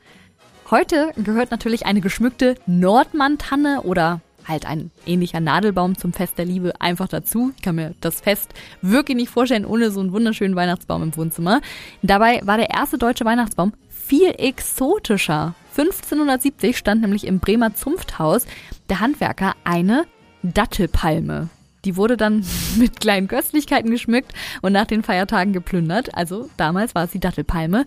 Heute 0.71 1.12
gehört 1.16 1.51
natürlich 1.51 1.87
eine 1.87 2.01
geschmückte 2.01 2.57
Nordmann-Tanne 2.66 3.83
oder 3.83 4.21
halt 4.46 4.66
ein 4.66 4.90
ähnlicher 5.06 5.40
Nadelbaum 5.40 5.96
zum 5.98 6.12
Fest 6.12 6.38
der 6.38 6.44
Liebe 6.44 6.80
einfach 6.80 7.09
dazu. 7.09 7.52
Ich 7.56 7.62
kann 7.62 7.76
mir 7.76 7.94
das 8.00 8.20
Fest 8.20 8.54
wirklich 8.82 9.16
nicht 9.16 9.30
vorstellen 9.30 9.64
ohne 9.64 9.90
so 9.90 10.00
einen 10.00 10.12
wunderschönen 10.12 10.56
Weihnachtsbaum 10.56 11.02
im 11.02 11.16
Wohnzimmer. 11.16 11.61
Dabei 12.02 12.40
war 12.44 12.56
der 12.56 12.70
erste 12.70 12.98
deutsche 12.98 13.24
Weihnachtsbaum 13.24 13.72
viel 13.88 14.35
exotischer. 14.38 15.54
1570 15.70 16.76
stand 16.76 17.02
nämlich 17.02 17.26
im 17.26 17.40
Bremer 17.40 17.74
Zunfthaus 17.74 18.46
der 18.88 19.00
Handwerker 19.00 19.54
eine 19.64 20.04
Dattelpalme. 20.42 21.48
Die 21.85 21.96
wurde 21.96 22.16
dann 22.16 22.44
mit 22.76 23.00
kleinen 23.00 23.28
Köstlichkeiten 23.28 23.90
geschmückt 23.90 24.32
und 24.62 24.72
nach 24.72 24.87
den 24.87 25.02
Feiertagen 25.02 25.52
geplündert. 25.52 26.14
Also 26.14 26.48
damals 26.56 26.94
war 26.94 27.04
es 27.04 27.11
die 27.11 27.20
Dattelpalme. 27.20 27.85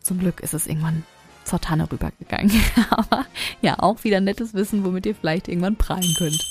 Zum 0.00 0.18
Glück 0.18 0.40
ist 0.40 0.54
es 0.54 0.66
irgendwann 0.66 1.04
zur 1.48 1.60
Tanne 1.60 1.90
rübergegangen. 1.90 2.52
Aber 2.90 3.26
ja, 3.60 3.78
auch 3.78 4.04
wieder 4.04 4.20
nettes 4.20 4.54
Wissen, 4.54 4.84
womit 4.84 5.06
ihr 5.06 5.14
vielleicht 5.14 5.48
irgendwann 5.48 5.76
prallen 5.76 6.14
könnt. 6.16 6.46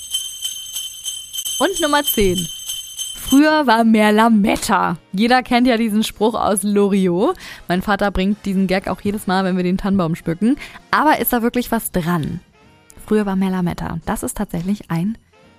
Und 1.60 1.80
Nummer 1.80 2.02
10. 2.02 2.46
Früher 3.28 3.66
war 3.66 3.84
mehr 3.84 4.10
Lametta. 4.10 4.96
Jeder 5.12 5.42
kennt 5.42 5.66
ja 5.66 5.76
diesen 5.76 6.02
Spruch 6.02 6.34
aus 6.34 6.62
Loriot. 6.62 7.36
Mein 7.66 7.82
Vater 7.82 8.10
bringt 8.10 8.46
diesen 8.46 8.66
Gag 8.66 8.88
auch 8.88 9.00
jedes 9.02 9.26
Mal, 9.26 9.44
wenn 9.44 9.56
wir 9.56 9.64
den 9.64 9.76
Tannenbaum 9.76 10.14
schmücken. 10.14 10.56
Aber 10.90 11.18
ist 11.18 11.32
da 11.32 11.42
wirklich 11.42 11.70
was 11.70 11.92
dran? 11.92 12.40
Früher 13.04 13.26
war 13.26 13.36
mehr 13.36 13.50
Lametta. 13.50 13.98
Das 14.06 14.22
ist 14.22 14.36
tatsächlich 14.36 14.90
ein 14.90 15.18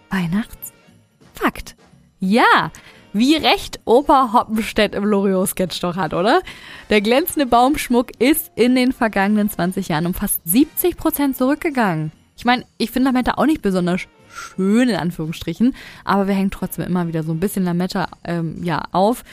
Weihnachtsfakt. 0.10 1.76
Ja, 2.20 2.72
wie 3.14 3.36
recht 3.36 3.80
Opa 3.86 4.34
Hoppenstedt 4.34 4.96
im 4.96 5.06
Loriot-Sketch 5.06 5.80
doch 5.82 5.96
hat, 5.96 6.14
oder? 6.14 6.42
Der 6.90 7.02
glänzende 7.02 7.46
Baumschmuck 7.46 8.12
ist 8.20 8.52
in 8.56 8.76
den 8.76 8.92
vergangenen 8.92 9.50
20 9.50 9.88
Jahren 9.88 10.06
um 10.06 10.14
fast 10.14 10.42
70 10.46 10.98
Prozent 10.98 11.38
zurückgegangen. 11.38 12.12
Ich 12.38 12.46
meine, 12.46 12.66
ich 12.78 12.92
finde 12.92 13.10
Lametta 13.10 13.34
auch 13.36 13.46
nicht 13.46 13.62
besonders 13.62 14.02
schön, 14.30 14.90
in 14.90 14.96
Anführungsstrichen, 14.96 15.76
aber 16.06 16.28
wir 16.28 16.36
hängen 16.36 16.52
trotzdem 16.52 16.86
immer 16.86 17.08
wieder 17.08 17.24
so 17.24 17.34
ein 17.34 17.40
bisschen 17.40 17.66
Lametta 17.66 18.08
ähm, 18.24 18.64
ja, 18.64 18.84
auf, 18.92 19.24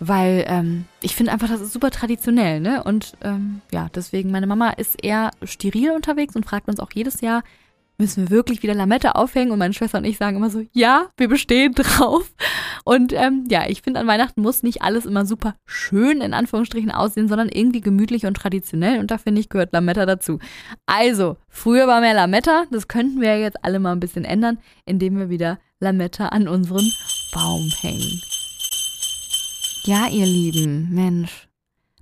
weil 0.00 0.44
ähm, 0.46 0.84
ich 1.00 1.16
finde 1.16 1.32
einfach, 1.32 1.48
das 1.48 1.60
ist 1.60 1.72
super 1.72 1.90
traditionell, 1.90 2.60
ne? 2.60 2.84
Und 2.84 3.16
ähm, 3.22 3.62
ja, 3.72 3.88
deswegen, 3.94 4.30
meine 4.30 4.46
Mama 4.46 4.70
ist 4.70 5.02
eher 5.02 5.30
steril 5.42 5.92
unterwegs 5.92 6.36
und 6.36 6.44
fragt 6.44 6.68
uns 6.68 6.80
auch 6.80 6.90
jedes 6.92 7.20
Jahr, 7.20 7.42
müssen 7.98 8.24
wir 8.24 8.30
wirklich 8.30 8.62
wieder 8.62 8.74
Lametta 8.74 9.12
aufhängen? 9.12 9.50
Und 9.50 9.58
meine 9.58 9.74
Schwester 9.74 9.98
und 9.98 10.04
ich 10.04 10.16
sagen 10.16 10.36
immer 10.36 10.50
so, 10.50 10.62
ja, 10.72 11.08
wir 11.16 11.28
bestehen 11.28 11.72
drauf. 11.74 12.32
Und 12.84 13.12
ähm, 13.12 13.44
ja, 13.50 13.68
ich 13.68 13.82
finde, 13.82 14.00
an 14.00 14.06
Weihnachten 14.06 14.40
muss 14.40 14.62
nicht 14.62 14.82
alles 14.82 15.04
immer 15.04 15.26
super 15.26 15.56
schön 15.66 16.20
in 16.20 16.32
Anführungsstrichen 16.32 16.90
aussehen, 16.90 17.28
sondern 17.28 17.48
irgendwie 17.48 17.80
gemütlich 17.80 18.24
und 18.24 18.34
traditionell. 18.34 19.00
Und 19.00 19.10
da 19.10 19.18
finde 19.18 19.40
ich, 19.40 19.48
gehört 19.48 19.72
Lametta 19.72 20.06
dazu. 20.06 20.38
Also, 20.86 21.36
früher 21.48 21.86
war 21.86 22.00
mehr 22.00 22.14
Lametta. 22.14 22.64
Das 22.70 22.88
könnten 22.88 23.20
wir 23.20 23.38
jetzt 23.38 23.62
alle 23.64 23.80
mal 23.80 23.92
ein 23.92 24.00
bisschen 24.00 24.24
ändern, 24.24 24.58
indem 24.86 25.18
wir 25.18 25.28
wieder 25.28 25.58
Lametta 25.80 26.28
an 26.28 26.48
unseren 26.48 26.90
Baum 27.32 27.68
hängen. 27.80 28.22
Ja, 29.84 30.06
ihr 30.08 30.26
Lieben, 30.26 30.88
Mensch, 30.90 31.48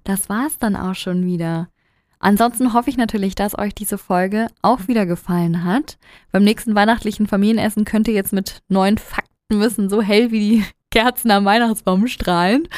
das 0.05 0.29
war's 0.29 0.59
dann 0.59 0.77
auch 0.77 0.95
schon 0.95 1.25
wieder. 1.25 1.69
Ansonsten 2.19 2.73
hoffe 2.73 2.91
ich 2.91 2.97
natürlich, 2.97 3.35
dass 3.35 3.59
euch 3.59 3.75
diese 3.75 3.99
Folge 3.99 4.49
auch 4.63 4.89
wieder 4.89 5.07
gefallen 5.07 5.65
hat. 5.65 5.99
Beim 6.33 6.45
nächsten 6.45 6.75
weihnachtlichen 6.75 7.27
Familienessen 7.27 7.85
könnt 7.85 8.09
ihr 8.09 8.15
jetzt 8.15 8.33
mit 8.33 8.63
neuen 8.69 8.99
Fakten 8.99 9.61
wissen, 9.61 9.89
so 9.89 10.03
hell 10.03 10.31
wie 10.31 10.41
die 10.41 10.65
Kerzen 10.91 11.31
am 11.31 11.45
Weihnachtsbaum 11.45 12.07
strahlen. 12.07 12.69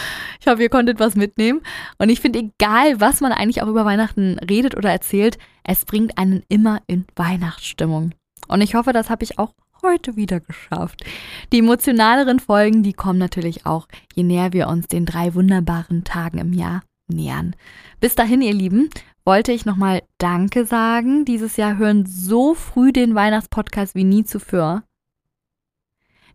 Ich 0.40 0.48
hoffe, 0.48 0.62
ihr 0.62 0.68
konntet 0.68 0.98
was 0.98 1.14
mitnehmen. 1.14 1.60
Und 1.98 2.08
ich 2.08 2.20
finde, 2.20 2.40
egal, 2.40 3.00
was 3.00 3.20
man 3.20 3.32
eigentlich 3.32 3.62
auch 3.62 3.68
über 3.68 3.84
Weihnachten 3.84 4.38
redet 4.40 4.76
oder 4.76 4.90
erzählt, 4.90 5.38
es 5.62 5.84
bringt 5.84 6.18
einen 6.18 6.42
immer 6.48 6.80
in 6.86 7.04
Weihnachtsstimmung. 7.14 8.14
Und 8.48 8.60
ich 8.60 8.74
hoffe, 8.74 8.92
das 8.92 9.08
habe 9.10 9.22
ich 9.22 9.38
auch 9.38 9.54
heute 9.82 10.16
wieder 10.16 10.40
geschafft. 10.40 11.04
Die 11.52 11.58
emotionaleren 11.58 12.40
Folgen, 12.40 12.82
die 12.82 12.92
kommen 12.92 13.18
natürlich 13.18 13.66
auch, 13.66 13.86
je 14.14 14.24
näher 14.24 14.52
wir 14.52 14.68
uns 14.68 14.88
den 14.88 15.06
drei 15.06 15.34
wunderbaren 15.34 16.02
Tagen 16.02 16.38
im 16.38 16.52
Jahr 16.52 16.82
nähern. 17.08 17.54
Bis 18.00 18.14
dahin, 18.14 18.42
ihr 18.42 18.54
Lieben, 18.54 18.90
wollte 19.28 19.52
ich 19.52 19.66
nochmal 19.66 20.04
Danke 20.16 20.64
sagen. 20.64 21.26
Dieses 21.26 21.58
Jahr 21.58 21.76
hören 21.76 22.06
so 22.06 22.54
früh 22.54 22.92
den 22.92 23.14
Weihnachtspodcast 23.14 23.94
wie 23.94 24.04
nie 24.04 24.24
zuvor. 24.24 24.84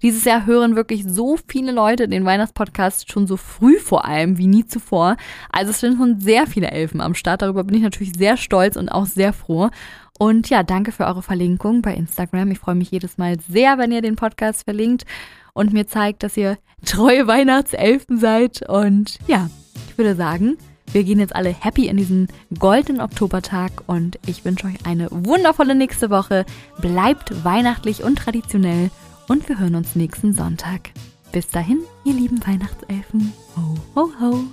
Dieses 0.03 0.25
Jahr 0.25 0.45
hören 0.45 0.75
wirklich 0.75 1.03
so 1.07 1.39
viele 1.47 1.71
Leute 1.71 2.07
den 2.07 2.23
Weihnachtspodcast 2.23 3.11
schon 3.11 3.25
so 3.25 3.35
früh 3.35 3.79
vor 3.79 4.05
allem 4.05 4.37
wie 4.37 4.45
nie 4.45 4.67
zuvor. 4.67 5.17
Also 5.49 5.71
es 5.71 5.79
sind 5.79 5.97
schon 5.97 6.19
sehr 6.19 6.45
viele 6.45 6.69
Elfen 6.69 7.01
am 7.01 7.15
Start. 7.15 7.41
Darüber 7.41 7.63
bin 7.63 7.77
ich 7.77 7.81
natürlich 7.81 8.13
sehr 8.13 8.37
stolz 8.37 8.75
und 8.75 8.89
auch 8.89 9.07
sehr 9.07 9.33
froh. 9.33 9.71
Und 10.19 10.51
ja, 10.51 10.61
danke 10.61 10.91
für 10.91 11.07
eure 11.07 11.23
Verlinkung 11.23 11.81
bei 11.81 11.95
Instagram. 11.95 12.51
Ich 12.51 12.59
freue 12.59 12.75
mich 12.75 12.91
jedes 12.91 13.17
Mal 13.17 13.39
sehr, 13.39 13.79
wenn 13.79 13.91
ihr 13.91 14.03
den 14.03 14.17
Podcast 14.17 14.65
verlinkt 14.65 15.05
und 15.53 15.73
mir 15.73 15.87
zeigt, 15.87 16.21
dass 16.21 16.37
ihr 16.37 16.59
treue 16.85 17.25
Weihnachtselfen 17.25 18.19
seid. 18.19 18.69
Und 18.69 19.17
ja, 19.25 19.49
ich 19.89 19.97
würde 19.97 20.13
sagen, 20.13 20.57
wir 20.93 21.03
gehen 21.03 21.19
jetzt 21.19 21.35
alle 21.35 21.49
happy 21.49 21.87
in 21.87 21.97
diesen 21.97 22.27
goldenen 22.57 23.01
Oktobertag 23.01 23.71
und 23.87 24.19
ich 24.27 24.45
wünsche 24.45 24.67
euch 24.67 24.85
eine 24.85 25.07
wundervolle 25.11 25.75
nächste 25.75 26.09
Woche. 26.09 26.45
Bleibt 26.79 27.43
weihnachtlich 27.43 28.03
und 28.03 28.17
traditionell 28.17 28.91
und 29.27 29.49
wir 29.49 29.59
hören 29.59 29.75
uns 29.75 29.95
nächsten 29.95 30.33
Sonntag. 30.33 30.91
Bis 31.31 31.47
dahin, 31.47 31.79
ihr 32.05 32.13
lieben 32.13 32.45
Weihnachtselfen. 32.45 33.33
Ho, 33.57 33.75
ho, 33.95 34.11
ho. 34.21 34.43